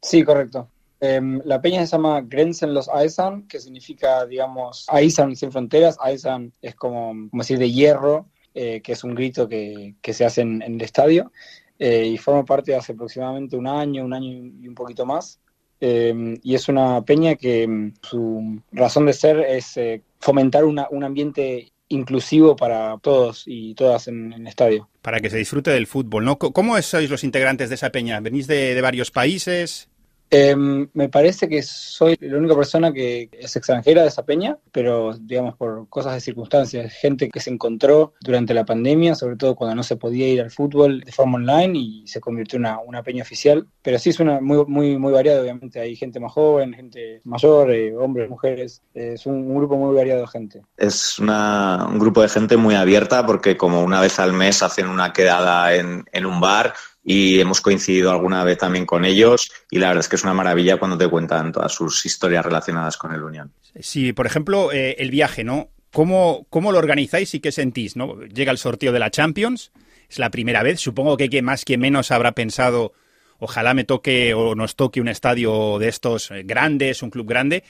Sí, 0.00 0.24
correcto. 0.24 0.68
Em, 1.00 1.40
la 1.44 1.60
peña 1.60 1.84
se 1.84 1.96
llama 1.96 2.20
Grenzen 2.20 2.74
los 2.74 2.88
Eisern, 2.88 3.48
que 3.48 3.58
significa, 3.58 4.24
digamos, 4.24 4.86
Eisern 4.92 5.34
sin 5.34 5.50
fronteras. 5.50 5.96
Eisern 6.04 6.52
es 6.62 6.76
como, 6.76 7.08
como 7.28 7.42
decir 7.42 7.58
de 7.58 7.72
hierro, 7.72 8.26
eh, 8.54 8.80
que 8.82 8.92
es 8.92 9.02
un 9.02 9.14
grito 9.14 9.48
que, 9.48 9.96
se 10.00 10.24
hace 10.24 10.42
en, 10.42 10.62
el 10.62 10.80
estadio. 10.80 11.32
Eh, 11.78 12.06
y 12.06 12.18
formo 12.18 12.44
parte 12.44 12.70
de 12.70 12.78
hace 12.78 12.92
aproximadamente 12.92 13.56
un 13.56 13.66
año, 13.66 14.04
un 14.04 14.14
año 14.14 14.30
y 14.30 14.68
un 14.68 14.74
poquito 14.76 15.04
más. 15.04 15.40
Em, 15.80 16.38
y 16.44 16.54
es 16.54 16.68
una 16.68 17.02
peña 17.02 17.34
que 17.34 17.64
em, 17.64 17.92
su 18.02 18.62
razón 18.70 19.06
de 19.06 19.12
ser 19.12 19.40
es 19.40 19.76
eh, 19.76 20.02
fomentar 20.20 20.64
una, 20.64 20.86
un 20.92 21.02
ambiente 21.02 21.72
inclusivo 21.92 22.56
para 22.56 22.96
todos 22.98 23.44
y 23.46 23.74
todas 23.74 24.08
en, 24.08 24.32
el 24.32 24.46
estadio. 24.46 24.88
Para 25.02 25.20
que 25.20 25.30
se 25.30 25.38
disfrute 25.38 25.70
del 25.70 25.86
fútbol, 25.86 26.24
¿no? 26.24 26.38
¿Cómo 26.38 26.80
sois 26.82 27.10
los 27.10 27.24
integrantes 27.24 27.68
de 27.68 27.74
esa 27.74 27.90
peña? 27.90 28.20
¿Venís 28.20 28.46
de, 28.46 28.74
de 28.74 28.80
varios 28.80 29.10
países? 29.10 29.88
Em, 30.34 30.88
me 30.94 31.10
parece 31.10 31.46
que 31.46 31.62
soy 31.62 32.16
la 32.18 32.38
única 32.38 32.56
persona 32.56 32.90
que 32.90 33.28
es 33.32 33.54
extranjera 33.54 34.00
de 34.00 34.08
esa 34.08 34.24
peña, 34.24 34.56
pero 34.72 35.12
digamos 35.20 35.56
por 35.56 35.86
cosas 35.90 36.14
de 36.14 36.22
circunstancias, 36.22 36.90
gente 36.90 37.28
que 37.28 37.38
se 37.38 37.50
encontró 37.50 38.14
durante 38.18 38.54
la 38.54 38.64
pandemia, 38.64 39.14
sobre 39.14 39.36
todo 39.36 39.54
cuando 39.54 39.76
no 39.76 39.82
se 39.82 39.96
podía 39.96 40.26
ir 40.28 40.40
al 40.40 40.50
fútbol 40.50 41.00
de 41.00 41.12
forma 41.12 41.36
online 41.36 41.78
y 41.78 42.06
se 42.06 42.18
convirtió 42.18 42.56
en 42.58 42.66
una, 42.86 43.02
peña 43.02 43.22
oficial. 43.22 43.66
Pero 43.82 43.98
sí 43.98 44.08
es 44.08 44.20
una 44.20 44.40
muy, 44.40 44.64
muy, 44.96 45.12
variada, 45.12 45.42
obviamente. 45.42 45.80
Hay 45.80 45.96
gente 45.96 46.18
más 46.18 46.32
joven, 46.32 46.72
gente 46.72 47.20
mayor, 47.24 47.70
eh, 47.70 47.94
hombres, 47.94 48.30
mujeres. 48.30 48.80
es 48.94 49.26
un, 49.26 49.54
grupo 49.54 49.76
muy 49.76 49.94
variado 49.94 50.22
de 50.22 50.28
gente. 50.28 50.62
Es 50.78 51.18
un 51.18 51.98
grupo 51.98 52.22
de 52.22 52.30
gente 52.30 52.56
muy 52.56 52.74
abierta 52.74 53.26
porque 53.26 53.58
como 53.58 53.82
una 53.82 54.00
vez 54.00 54.18
al 54.18 54.32
mes 54.32 54.62
hacen 54.62 54.88
una 54.88 55.12
quedada 55.12 55.74
en 55.74 56.24
un 56.24 56.40
bar 56.40 56.72
y 57.04 57.40
hemos 57.40 57.60
coincidido 57.60 58.10
alguna 58.10 58.44
vez 58.44 58.58
también 58.58 58.86
con 58.86 59.04
ellos 59.04 59.50
y 59.70 59.78
la 59.78 59.88
verdad 59.88 60.00
es 60.00 60.08
que 60.08 60.16
es 60.16 60.24
una 60.24 60.34
maravilla 60.34 60.76
cuando 60.76 60.96
te 60.96 61.08
cuentan 61.08 61.52
todas 61.52 61.72
sus 61.72 62.06
historias 62.06 62.44
relacionadas 62.44 62.96
con 62.96 63.12
el 63.12 63.22
Unión. 63.22 63.52
Sí, 63.80 64.12
por 64.12 64.26
ejemplo, 64.26 64.72
eh, 64.72 64.96
el 64.98 65.10
viaje, 65.10 65.44
¿no? 65.44 65.70
¿Cómo, 65.92 66.46
¿Cómo 66.48 66.72
lo 66.72 66.78
organizáis 66.78 67.34
y 67.34 67.40
qué 67.40 67.52
sentís? 67.52 67.96
¿no? 67.96 68.20
Llega 68.22 68.52
el 68.52 68.58
sorteo 68.58 68.92
de 68.92 68.98
la 68.98 69.10
Champions, 69.10 69.72
es 70.08 70.18
la 70.18 70.30
primera 70.30 70.62
vez, 70.62 70.80
supongo 70.80 71.16
que 71.16 71.28
quien 71.28 71.44
más, 71.44 71.64
quien 71.64 71.80
menos 71.80 72.10
habrá 72.10 72.32
pensado, 72.32 72.92
ojalá 73.38 73.74
me 73.74 73.84
toque 73.84 74.32
o 74.34 74.54
nos 74.54 74.76
toque 74.76 75.00
un 75.00 75.08
estadio 75.08 75.78
de 75.78 75.88
estos 75.88 76.30
eh, 76.30 76.42
grandes, 76.44 77.02
un 77.02 77.10
club 77.10 77.28
grande. 77.28 77.64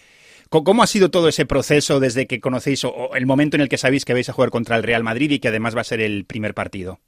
¿Cómo 0.51 0.83
ha 0.83 0.87
sido 0.87 1.11
todo 1.11 1.29
ese 1.29 1.47
proceso 1.47 1.99
desde 1.99 2.27
que 2.27 2.39
conocéis 2.39 2.85
o 2.85 3.13
el 3.15 3.25
momento 3.25 3.57
en 3.57 3.63
el 3.63 3.71
que 3.71 3.79
sabéis 3.79 4.05
que 4.05 4.13
vais 4.13 4.29
a 4.29 4.35
jugar 4.35 4.51
contra 4.51 4.77
el 4.77 4.83
Real 4.83 5.03
Madrid 5.03 5.31
y 5.31 5.39
que 5.39 5.49
además 5.49 5.75
va 5.75 5.81
a 5.81 5.85
ser 5.85 6.03
el 6.03 6.27
primer 6.27 6.53
partido? 6.53 7.01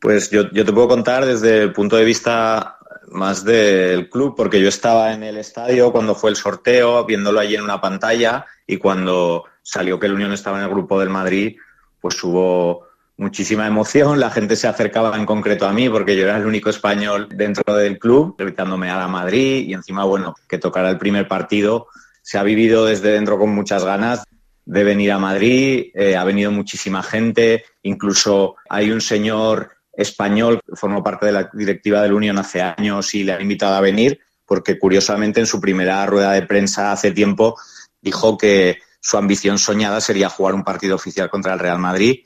Pues 0.00 0.30
yo, 0.30 0.48
te 0.50 0.72
puedo 0.72 0.88
contar 0.88 1.26
desde 1.26 1.62
el 1.62 1.72
punto 1.72 1.96
de 1.96 2.04
vista 2.04 2.78
más 3.10 3.44
del 3.44 4.08
club, 4.08 4.34
porque 4.36 4.60
yo 4.60 4.68
estaba 4.68 5.12
en 5.12 5.22
el 5.22 5.38
estadio 5.38 5.90
cuando 5.90 6.14
fue 6.14 6.30
el 6.30 6.36
sorteo, 6.36 7.04
viéndolo 7.04 7.40
allí 7.40 7.56
en 7.56 7.62
una 7.62 7.80
pantalla, 7.80 8.46
y 8.66 8.76
cuando 8.76 9.44
salió 9.62 9.98
que 9.98 10.06
el 10.06 10.12
Unión 10.12 10.32
estaba 10.32 10.58
en 10.58 10.64
el 10.64 10.70
grupo 10.70 11.00
del 11.00 11.08
Madrid, 11.08 11.56
pues 12.00 12.22
hubo 12.22 12.86
muchísima 13.16 13.66
emoción, 13.66 14.20
la 14.20 14.30
gente 14.30 14.54
se 14.54 14.68
acercaba 14.68 15.16
en 15.16 15.26
concreto 15.26 15.66
a 15.66 15.72
mí 15.72 15.88
porque 15.88 16.16
yo 16.16 16.22
era 16.22 16.36
el 16.36 16.46
único 16.46 16.70
español 16.70 17.28
dentro 17.34 17.74
del 17.74 17.98
club, 17.98 18.36
gritándome 18.38 18.90
a 18.90 18.98
la 18.98 19.08
Madrid 19.08 19.66
y 19.66 19.74
encima, 19.74 20.04
bueno, 20.04 20.36
que 20.48 20.58
tocara 20.58 20.88
el 20.88 20.98
primer 20.98 21.26
partido. 21.26 21.88
Se 22.22 22.38
ha 22.38 22.44
vivido 22.44 22.86
desde 22.86 23.10
dentro 23.10 23.38
con 23.38 23.50
muchas 23.50 23.84
ganas 23.84 24.22
de 24.64 24.84
venir 24.84 25.10
a 25.10 25.18
Madrid, 25.18 25.90
eh, 25.94 26.14
ha 26.14 26.24
venido 26.24 26.52
muchísima 26.52 27.02
gente, 27.02 27.64
incluso 27.82 28.56
hay 28.68 28.90
un 28.90 29.00
señor 29.00 29.77
español, 29.98 30.60
formó 30.74 31.02
parte 31.02 31.26
de 31.26 31.32
la 31.32 31.50
directiva 31.52 32.00
del 32.00 32.12
Unión 32.12 32.38
hace 32.38 32.62
años 32.62 33.12
y 33.14 33.24
le 33.24 33.32
ha 33.32 33.42
invitado 33.42 33.74
a 33.74 33.80
venir, 33.80 34.20
porque 34.46 34.78
curiosamente 34.78 35.40
en 35.40 35.46
su 35.46 35.60
primera 35.60 36.06
rueda 36.06 36.32
de 36.32 36.42
prensa 36.42 36.92
hace 36.92 37.10
tiempo 37.10 37.56
dijo 38.00 38.38
que 38.38 38.78
su 39.00 39.16
ambición 39.18 39.58
soñada 39.58 40.00
sería 40.00 40.28
jugar 40.28 40.54
un 40.54 40.62
partido 40.62 40.94
oficial 40.94 41.28
contra 41.28 41.52
el 41.52 41.58
Real 41.58 41.80
Madrid 41.80 42.20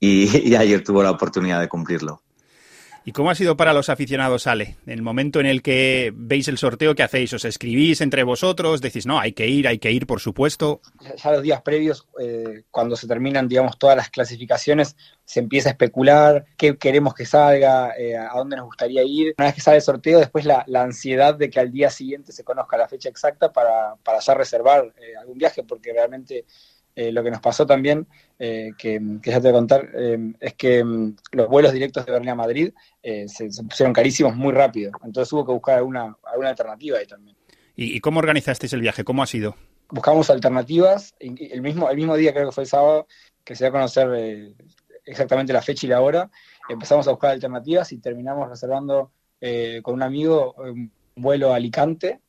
y, 0.00 0.36
y 0.48 0.56
ayer 0.56 0.82
tuvo 0.82 1.02
la 1.04 1.12
oportunidad 1.12 1.60
de 1.60 1.68
cumplirlo. 1.68 2.22
¿Y 3.04 3.10
cómo 3.10 3.30
ha 3.30 3.34
sido 3.34 3.56
para 3.56 3.72
los 3.72 3.88
aficionados, 3.88 4.46
Ale? 4.46 4.76
En 4.86 4.92
el 4.92 5.02
momento 5.02 5.40
en 5.40 5.46
el 5.46 5.60
que 5.60 6.12
veis 6.14 6.46
el 6.46 6.56
sorteo, 6.56 6.94
¿qué 6.94 7.02
hacéis? 7.02 7.32
¿Os 7.32 7.44
escribís 7.44 8.00
entre 8.00 8.22
vosotros? 8.22 8.80
¿Decís, 8.80 9.06
no, 9.06 9.18
hay 9.18 9.32
que 9.32 9.48
ir, 9.48 9.66
hay 9.66 9.78
que 9.78 9.90
ir, 9.90 10.06
por 10.06 10.20
supuesto? 10.20 10.80
Ya 11.16 11.32
los 11.32 11.42
días 11.42 11.62
previos, 11.62 12.06
eh, 12.20 12.62
cuando 12.70 12.94
se 12.94 13.08
terminan, 13.08 13.48
digamos, 13.48 13.76
todas 13.76 13.96
las 13.96 14.08
clasificaciones, 14.08 14.96
se 15.24 15.40
empieza 15.40 15.70
a 15.70 15.72
especular 15.72 16.44
qué 16.56 16.76
queremos 16.76 17.14
que 17.14 17.26
salga, 17.26 17.92
eh, 17.98 18.16
a 18.16 18.34
dónde 18.36 18.56
nos 18.56 18.66
gustaría 18.66 19.02
ir. 19.02 19.34
Una 19.36 19.46
vez 19.46 19.54
que 19.56 19.60
sale 19.60 19.78
el 19.78 19.82
sorteo, 19.82 20.20
después 20.20 20.44
la, 20.44 20.64
ansiedad 20.74 21.34
de 21.34 21.50
que 21.50 21.58
al 21.58 21.72
día 21.72 21.90
siguiente 21.90 22.30
se 22.32 22.44
conozca 22.44 22.76
la 22.76 22.88
fecha 22.88 23.08
exacta 23.08 23.52
para, 23.52 23.96
para 24.04 24.20
ya 24.20 24.34
reservar 24.34 24.92
eh, 25.00 25.16
algún 25.20 25.38
viaje, 25.38 25.64
porque 25.64 25.92
realmente 25.92 26.44
eh, 26.94 27.10
lo 27.10 27.22
que 27.22 27.30
nos 27.30 27.40
pasó 27.40 27.66
también, 27.66 28.06
eh, 28.38 28.72
que, 28.76 29.00
ya 29.24 29.40
te 29.40 29.40
voy 29.40 29.50
a 29.50 29.52
contar, 29.52 29.88
eh, 29.94 30.34
es 30.40 30.54
que 30.54 30.84
mm, 30.84 31.16
los 31.32 31.48
vuelos 31.48 31.72
directos 31.72 32.04
de 32.04 32.12
Berlín 32.12 32.30
a 32.30 32.34
Madrid 32.34 32.72
se, 33.02 33.48
pusieron 33.68 33.92
carísimos 33.92 34.36
muy 34.36 34.52
rápido. 34.52 34.92
Entonces 35.02 35.32
hubo 35.32 35.46
que 35.46 35.52
buscar 35.52 35.78
alguna, 35.78 36.16
alguna 36.24 36.50
alternativa 36.50 36.98
ahí 36.98 37.06
también. 37.06 37.36
¿Y, 37.74 38.00
cómo 38.00 38.18
organizasteis 38.18 38.72
el 38.74 38.82
viaje? 38.82 39.04
¿Cómo 39.04 39.22
ha 39.22 39.26
sido? 39.26 39.56
Buscamos 39.88 40.28
alternativas. 40.28 41.14
El 41.18 41.62
mismo, 41.62 41.88
el 41.88 41.96
mismo 41.96 42.16
día, 42.16 42.32
creo 42.32 42.46
que 42.46 42.52
fue 42.52 42.64
el 42.64 42.68
sábado, 42.68 43.06
que 43.44 43.56
se 43.56 43.64
dio 43.64 43.70
a 43.70 43.72
conocer 43.72 44.54
exactamente 45.04 45.52
la 45.52 45.62
fecha 45.62 45.86
y 45.86 45.90
la 45.90 46.00
hora, 46.00 46.30
empezamos 46.68 47.08
a 47.08 47.10
buscar 47.10 47.30
alternativas 47.30 47.90
y 47.92 47.98
terminamos 47.98 48.48
reservando 48.48 49.12
con 49.82 49.94
un 49.94 50.02
amigo 50.02 50.54
un 50.58 50.92
vuelo 51.16 51.52
a 51.52 51.56
Alicante 51.56 52.20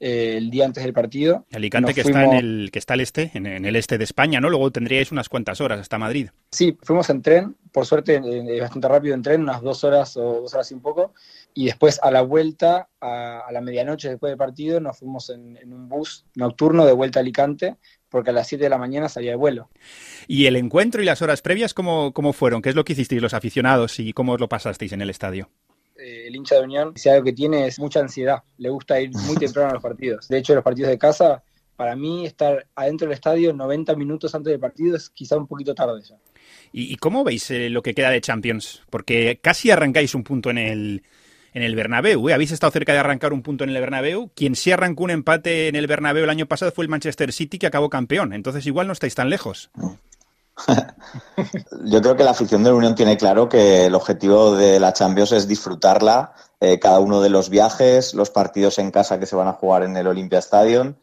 eh, 0.00 0.36
el 0.36 0.50
día 0.50 0.64
antes 0.64 0.82
del 0.82 0.92
partido. 0.92 1.46
Alicante 1.52 1.94
que 1.94 2.00
está 2.00 2.24
en 2.24 2.32
el 2.32 2.70
que 2.72 2.78
está 2.78 2.94
al 2.94 3.00
este, 3.00 3.30
en, 3.34 3.46
el 3.46 3.76
este 3.76 3.98
de 3.98 4.04
España, 4.04 4.40
¿no? 4.40 4.50
Luego 4.50 4.70
tendríais 4.70 5.12
unas 5.12 5.28
cuantas 5.28 5.60
horas 5.60 5.80
hasta 5.80 5.98
Madrid. 5.98 6.28
Sí, 6.50 6.76
fuimos 6.82 7.08
en 7.10 7.22
tren, 7.22 7.56
por 7.72 7.86
suerte 7.86 8.16
eh, 8.16 8.60
bastante 8.60 8.88
rápido 8.88 9.14
en 9.14 9.22
tren, 9.22 9.42
unas 9.42 9.62
dos 9.62 9.84
horas 9.84 10.16
o 10.16 10.42
dos 10.42 10.54
horas 10.54 10.70
y 10.70 10.74
un 10.74 10.80
poco, 10.80 11.12
y 11.54 11.66
después 11.66 12.00
a 12.02 12.10
la 12.10 12.22
vuelta, 12.22 12.88
a, 13.00 13.46
la 13.52 13.60
medianoche 13.60 14.08
después 14.08 14.30
del 14.30 14.38
partido, 14.38 14.80
nos 14.80 14.98
fuimos 14.98 15.30
en, 15.30 15.72
un 15.72 15.88
bus 15.88 16.24
nocturno 16.34 16.84
de 16.86 16.92
vuelta 16.92 17.20
a 17.20 17.22
Alicante, 17.22 17.76
porque 18.08 18.30
a 18.30 18.32
las 18.32 18.48
7 18.48 18.64
de 18.64 18.70
la 18.70 18.78
mañana 18.78 19.08
salía 19.08 19.30
de 19.30 19.36
vuelo. 19.36 19.70
¿Y 20.26 20.46
el 20.46 20.56
encuentro 20.56 21.02
y 21.02 21.04
las 21.04 21.22
horas 21.22 21.42
previas 21.42 21.74
cómo, 21.74 22.12
cómo 22.12 22.32
fueron? 22.32 22.62
¿Qué 22.62 22.68
es 22.68 22.74
lo 22.74 22.84
que 22.84 22.92
hicisteis 22.92 23.22
los 23.22 23.34
aficionados 23.34 23.98
y 23.98 24.12
cómo 24.12 24.32
os 24.32 24.40
lo 24.40 24.48
pasasteis 24.48 24.92
en 24.92 25.02
el 25.02 25.10
estadio? 25.10 25.48
Eh, 25.96 26.24
el 26.26 26.36
hincha 26.36 26.56
de 26.56 26.62
Unión, 26.62 26.92
si 26.96 27.08
algo 27.08 27.24
que 27.24 27.32
tiene 27.32 27.66
es 27.66 27.78
mucha 27.78 28.00
ansiedad, 28.00 28.42
le 28.58 28.68
gusta 28.68 29.00
ir 29.00 29.10
muy 29.12 29.36
temprano 29.36 29.70
a 29.70 29.74
los 29.74 29.82
partidos. 29.82 30.28
De 30.28 30.38
hecho, 30.38 30.54
los 30.54 30.64
partidos 30.64 30.90
de 30.90 30.98
casa, 30.98 31.42
para 31.76 31.94
mí 31.94 32.26
estar 32.26 32.66
adentro 32.74 33.06
del 33.06 33.14
estadio 33.14 33.52
90 33.52 33.94
minutos 33.96 34.34
antes 34.34 34.50
del 34.50 34.60
partido 34.60 34.96
es 34.96 35.10
quizá 35.10 35.36
un 35.36 35.46
poquito 35.46 35.74
tarde 35.74 36.02
ya. 36.02 36.16
¿Y, 36.72 36.96
cómo 36.96 37.22
veis 37.22 37.50
eh, 37.52 37.70
lo 37.70 37.82
que 37.82 37.94
queda 37.94 38.10
de 38.10 38.20
Champions? 38.20 38.82
Porque 38.90 39.38
casi 39.40 39.70
arrancáis 39.70 40.14
un 40.14 40.24
punto 40.24 40.50
en 40.50 40.58
el, 40.58 41.02
en 41.52 41.62
el 41.62 41.76
Bernabéu. 41.76 42.28
¿eh? 42.28 42.34
Habéis 42.34 42.50
estado 42.50 42.72
cerca 42.72 42.92
de 42.92 42.98
arrancar 42.98 43.32
un 43.32 43.42
punto 43.42 43.62
en 43.62 43.70
el 43.70 43.80
Bernabéu. 43.80 44.30
Quien 44.34 44.56
sí 44.56 44.72
arrancó 44.72 45.04
un 45.04 45.10
empate 45.10 45.68
en 45.68 45.76
el 45.76 45.86
Bernabéu 45.86 46.24
el 46.24 46.30
año 46.30 46.46
pasado 46.46 46.72
fue 46.72 46.84
el 46.84 46.88
Manchester 46.88 47.32
City, 47.32 47.58
que 47.58 47.68
acabó 47.68 47.88
campeón. 47.88 48.32
Entonces 48.32 48.66
igual 48.66 48.88
no 48.88 48.92
estáis 48.92 49.14
tan 49.14 49.30
lejos. 49.30 49.70
Yo 51.84 52.00
creo 52.00 52.16
que 52.16 52.24
la 52.24 52.30
afición 52.30 52.62
de 52.62 52.70
la 52.70 52.76
Unión 52.76 52.94
tiene 52.94 53.16
claro 53.16 53.48
que 53.48 53.86
el 53.86 53.94
objetivo 53.94 54.54
de 54.54 54.78
la 54.78 54.92
Champions 54.92 55.32
es 55.32 55.48
disfrutarla, 55.48 56.34
eh, 56.60 56.78
cada 56.78 57.00
uno 57.00 57.20
de 57.20 57.30
los 57.30 57.50
viajes, 57.50 58.14
los 58.14 58.30
partidos 58.30 58.78
en 58.78 58.90
casa 58.90 59.18
que 59.18 59.26
se 59.26 59.36
van 59.36 59.48
a 59.48 59.54
jugar 59.54 59.82
en 59.82 59.96
el 59.96 60.06
Olympia 60.06 60.38
Stadium 60.38 60.94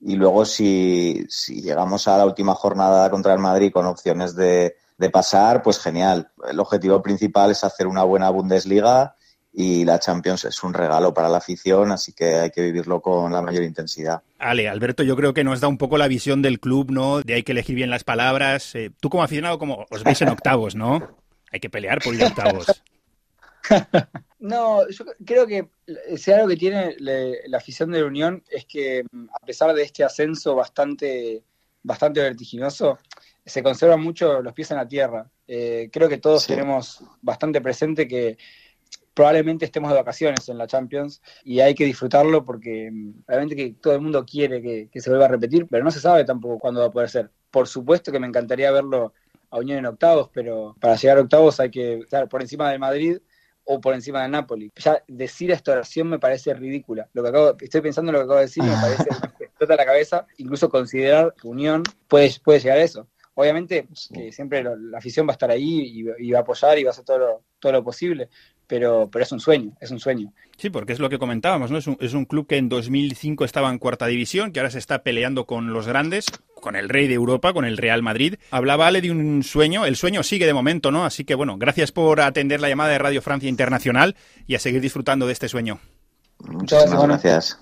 y 0.00 0.16
luego 0.16 0.44
si, 0.44 1.26
llegamos 1.48 2.06
a 2.08 2.18
la 2.18 2.26
última 2.26 2.54
jornada 2.54 3.10
contra 3.10 3.32
el 3.32 3.38
Madrid 3.38 3.72
con 3.72 3.86
opciones 3.86 4.34
de 4.36 4.74
pasar, 5.12 5.62
pues 5.62 5.78
genial. 5.78 6.30
El 6.48 6.60
objetivo 6.60 7.02
principal 7.02 7.50
es 7.50 7.64
hacer 7.64 7.86
una 7.86 8.02
buena 8.02 8.30
Bundesliga 8.30 9.15
y 9.58 9.86
la 9.86 9.98
Champions 9.98 10.44
es 10.44 10.62
un 10.62 10.74
regalo 10.74 11.14
para 11.14 11.30
la 11.30 11.38
afición, 11.38 11.90
así 11.90 12.12
que 12.12 12.34
hay 12.34 12.50
que 12.50 12.60
vivirlo 12.60 13.00
con 13.00 13.32
la 13.32 13.40
mayor 13.40 13.62
intensidad. 13.62 14.20
Ale, 14.38 14.68
Alberto, 14.68 15.02
yo 15.02 15.16
creo 15.16 15.32
que 15.32 15.44
nos 15.44 15.62
da 15.62 15.68
un 15.68 15.78
poco 15.78 15.96
la 15.96 16.08
visión 16.08 16.42
del 16.42 16.60
club, 16.60 16.90
¿no? 16.90 17.22
De 17.22 17.32
hay 17.32 17.42
que 17.42 17.52
elegir 17.52 17.74
bien 17.74 17.88
las 17.88 18.04
palabras. 18.04 18.74
Eh, 18.74 18.90
tú 19.00 19.08
como 19.08 19.22
aficionado, 19.22 19.58
como 19.58 19.86
os 19.90 20.04
veis 20.04 20.20
en 20.20 20.28
octavos, 20.28 20.74
¿no? 20.74 21.16
Hay 21.50 21.60
que 21.60 21.70
pelear 21.70 22.00
por 22.02 22.14
ir 22.14 22.22
a 22.22 22.28
octavos. 22.28 22.66
No, 24.38 24.88
yo 24.90 25.04
creo 25.24 25.44
que 25.44 25.66
si 26.16 26.30
algo 26.30 26.46
que 26.46 26.56
tiene 26.56 26.94
la 27.00 27.56
afición 27.56 27.90
de 27.90 28.00
la 28.00 28.06
Unión 28.06 28.44
es 28.48 28.64
que 28.64 29.02
a 29.32 29.44
pesar 29.44 29.74
de 29.74 29.82
este 29.82 30.04
ascenso 30.04 30.54
bastante, 30.54 31.42
bastante 31.82 32.20
vertiginoso, 32.20 32.98
se 33.44 33.62
conservan 33.62 34.02
mucho 34.02 34.42
los 34.42 34.52
pies 34.52 34.70
en 34.70 34.76
la 34.76 34.86
tierra. 34.86 35.28
Eh, 35.48 35.88
creo 35.90 36.08
que 36.08 36.18
todos 36.18 36.46
tenemos 36.46 37.02
bastante 37.22 37.60
presente 37.60 38.06
que 38.06 38.36
probablemente 39.16 39.64
estemos 39.64 39.90
de 39.90 39.96
vacaciones 39.96 40.46
en 40.50 40.58
la 40.58 40.66
Champions 40.66 41.22
y 41.42 41.60
hay 41.60 41.74
que 41.74 41.86
disfrutarlo 41.86 42.44
porque 42.44 42.90
mm, 42.92 43.22
realmente 43.26 43.56
que 43.56 43.74
todo 43.80 43.94
el 43.94 44.02
mundo 44.02 44.26
quiere 44.26 44.60
que, 44.60 45.00
se 45.00 45.08
vuelva 45.08 45.24
a 45.24 45.28
repetir, 45.28 45.66
pero 45.70 45.82
no 45.82 45.90
se 45.90 46.00
sabe 46.00 46.24
tampoco 46.24 46.58
cuándo 46.58 46.80
va 46.80 46.88
a 46.88 46.90
poder 46.90 47.08
ser. 47.08 47.30
Por 47.50 47.66
supuesto 47.66 48.12
que 48.12 48.20
me 48.20 48.26
encantaría 48.26 48.70
verlo 48.70 49.14
a 49.48 49.58
Unión 49.58 49.78
en 49.78 49.86
octavos, 49.86 50.28
pero 50.34 50.76
para 50.78 50.96
llegar 50.96 51.16
a 51.16 51.22
octavos 51.22 51.58
hay 51.60 51.70
que 51.70 52.00
estar 52.00 52.28
por 52.28 52.42
encima 52.42 52.70
de 52.70 52.78
Madrid 52.78 53.18
o 53.64 53.80
por 53.80 53.94
encima 53.94 54.22
de 54.22 54.28
Napoli. 54.28 54.70
Ya 54.76 55.02
decir 55.08 55.50
esta 55.50 55.72
oración 55.72 56.08
me 56.08 56.18
parece 56.18 56.52
ridícula. 56.52 57.08
Lo 57.14 57.22
que 57.22 57.28
acabo, 57.30 57.56
estoy 57.58 57.80
pensando 57.80 58.10
en 58.10 58.14
lo 58.14 58.18
que 58.18 58.24
acabo 58.24 58.38
de 58.40 58.44
decir, 58.44 58.64
me 58.64 58.74
parece 58.74 59.04
que 59.38 59.44
explota 59.44 59.76
la 59.76 59.86
cabeza, 59.86 60.26
incluso 60.36 60.68
considerar 60.68 61.32
que 61.40 61.48
Unión 61.48 61.84
puede, 62.06 62.30
puede 62.44 62.60
llegar 62.60 62.78
a 62.78 62.82
eso. 62.82 63.08
Obviamente 63.32 63.86
que 64.12 64.32
siempre 64.32 64.62
la 64.62 64.98
afición 64.98 65.26
va 65.26 65.32
a 65.32 65.36
estar 65.36 65.50
ahí 65.50 66.04
y, 66.18 66.30
va 66.32 66.38
a 66.38 66.42
apoyar 66.42 66.78
y 66.78 66.84
va 66.84 66.90
a 66.90 66.92
hacer 66.92 67.04
todo 67.04 67.42
todo 67.58 67.72
lo 67.72 67.84
posible, 67.84 68.28
pero, 68.66 69.08
pero 69.10 69.24
es 69.24 69.32
un 69.32 69.40
sueño, 69.40 69.72
es 69.80 69.90
un 69.90 70.00
sueño. 70.00 70.32
Sí, 70.56 70.70
porque 70.70 70.92
es 70.92 70.98
lo 70.98 71.10
que 71.10 71.18
comentábamos, 71.18 71.70
¿no? 71.70 71.78
Es 71.78 71.86
un, 71.86 71.96
es 72.00 72.14
un 72.14 72.24
club 72.24 72.46
que 72.46 72.56
en 72.56 72.68
2005 72.68 73.44
estaba 73.44 73.70
en 73.70 73.78
cuarta 73.78 74.06
división, 74.06 74.52
que 74.52 74.60
ahora 74.60 74.70
se 74.70 74.78
está 74.78 75.02
peleando 75.02 75.46
con 75.46 75.72
los 75.72 75.86
grandes, 75.86 76.26
con 76.60 76.76
el 76.76 76.88
rey 76.88 77.08
de 77.08 77.14
Europa, 77.14 77.52
con 77.52 77.64
el 77.64 77.76
Real 77.76 78.02
Madrid. 78.02 78.36
Hablaba 78.50 78.86
Ale 78.86 79.02
de 79.02 79.10
un 79.10 79.42
sueño, 79.42 79.86
el 79.86 79.96
sueño 79.96 80.22
sigue 80.22 80.46
de 80.46 80.54
momento, 80.54 80.90
¿no? 80.90 81.04
Así 81.04 81.24
que 81.24 81.34
bueno, 81.34 81.58
gracias 81.58 81.92
por 81.92 82.20
atender 82.20 82.60
la 82.60 82.68
llamada 82.68 82.90
de 82.90 82.98
Radio 82.98 83.22
Francia 83.22 83.48
Internacional 83.48 84.16
y 84.46 84.54
a 84.54 84.58
seguir 84.58 84.80
disfrutando 84.80 85.26
de 85.26 85.32
este 85.32 85.48
sueño. 85.48 85.78
Muchas 86.38 86.90
gracias. 86.90 87.60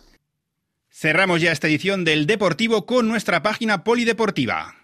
Cerramos 0.90 1.40
ya 1.40 1.50
esta 1.50 1.66
edición 1.66 2.04
del 2.04 2.26
Deportivo 2.26 2.86
con 2.86 3.08
nuestra 3.08 3.42
página 3.42 3.82
polideportiva. 3.82 4.74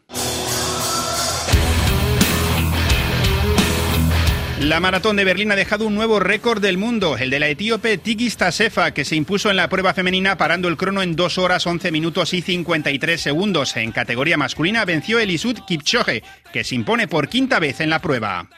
La 4.60 4.78
maratón 4.78 5.16
de 5.16 5.24
Berlín 5.24 5.50
ha 5.50 5.56
dejado 5.56 5.86
un 5.86 5.94
nuevo 5.94 6.20
récord 6.20 6.60
del 6.60 6.76
mundo, 6.76 7.16
el 7.16 7.30
de 7.30 7.40
la 7.40 7.48
etíope 7.48 7.96
Tigis 7.96 8.36
Tasefa, 8.36 8.92
que 8.92 9.06
se 9.06 9.16
impuso 9.16 9.48
en 9.48 9.56
la 9.56 9.70
prueba 9.70 9.94
femenina 9.94 10.36
parando 10.36 10.68
el 10.68 10.76
crono 10.76 11.00
en 11.00 11.16
2 11.16 11.38
horas 11.38 11.66
11 11.66 11.90
minutos 11.90 12.34
y 12.34 12.42
53 12.42 13.18
segundos. 13.18 13.74
En 13.78 13.90
categoría 13.90 14.36
masculina 14.36 14.84
venció 14.84 15.18
Elisud 15.18 15.58
Kipchoge, 15.66 16.22
que 16.52 16.62
se 16.62 16.74
impone 16.74 17.08
por 17.08 17.28
quinta 17.28 17.58
vez 17.58 17.80
en 17.80 17.88
la 17.88 18.00
prueba. 18.00 18.48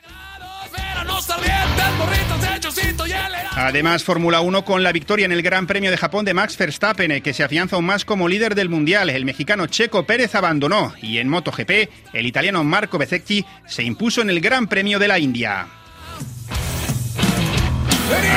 Además, 3.54 4.02
Fórmula 4.02 4.40
1 4.40 4.64
con 4.64 4.82
la 4.82 4.90
victoria 4.90 5.26
en 5.26 5.32
el 5.32 5.42
Gran 5.42 5.68
Premio 5.68 5.92
de 5.92 5.96
Japón 5.96 6.24
de 6.24 6.34
Max 6.34 6.58
Verstappen, 6.58 7.22
que 7.22 7.32
se 7.32 7.44
afianza 7.44 7.76
aún 7.76 7.86
más 7.86 8.04
como 8.04 8.28
líder 8.28 8.56
del 8.56 8.68
Mundial. 8.68 9.08
El 9.08 9.24
mexicano 9.24 9.68
Checo 9.68 10.04
Pérez 10.04 10.34
abandonó 10.34 10.94
y 11.00 11.18
en 11.18 11.28
MotoGP, 11.28 11.70
el 12.12 12.26
italiano 12.26 12.64
Marco 12.64 12.98
Bezzecchi 12.98 13.44
se 13.68 13.84
impuso 13.84 14.20
en 14.20 14.30
el 14.30 14.40
Gran 14.40 14.66
Premio 14.66 14.98
de 14.98 15.06
la 15.08 15.20
India. 15.20 15.68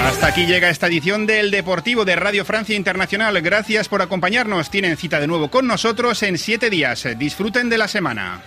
Hasta 0.05 0.27
aquí 0.27 0.45
llega 0.45 0.69
esta 0.69 0.87
edición 0.87 1.25
del 1.25 1.51
Deportivo 1.51 2.05
de 2.05 2.15
Radio 2.15 2.45
Francia 2.45 2.75
Internacional. 2.75 3.41
Gracias 3.41 3.89
por 3.89 4.01
acompañarnos. 4.01 4.69
Tienen 4.69 4.97
cita 4.97 5.19
de 5.19 5.27
nuevo 5.27 5.49
con 5.49 5.67
nosotros 5.67 6.21
en 6.23 6.37
siete 6.37 6.69
días. 6.69 7.07
Disfruten 7.17 7.69
de 7.69 7.77
la 7.77 7.87
semana. 7.87 8.41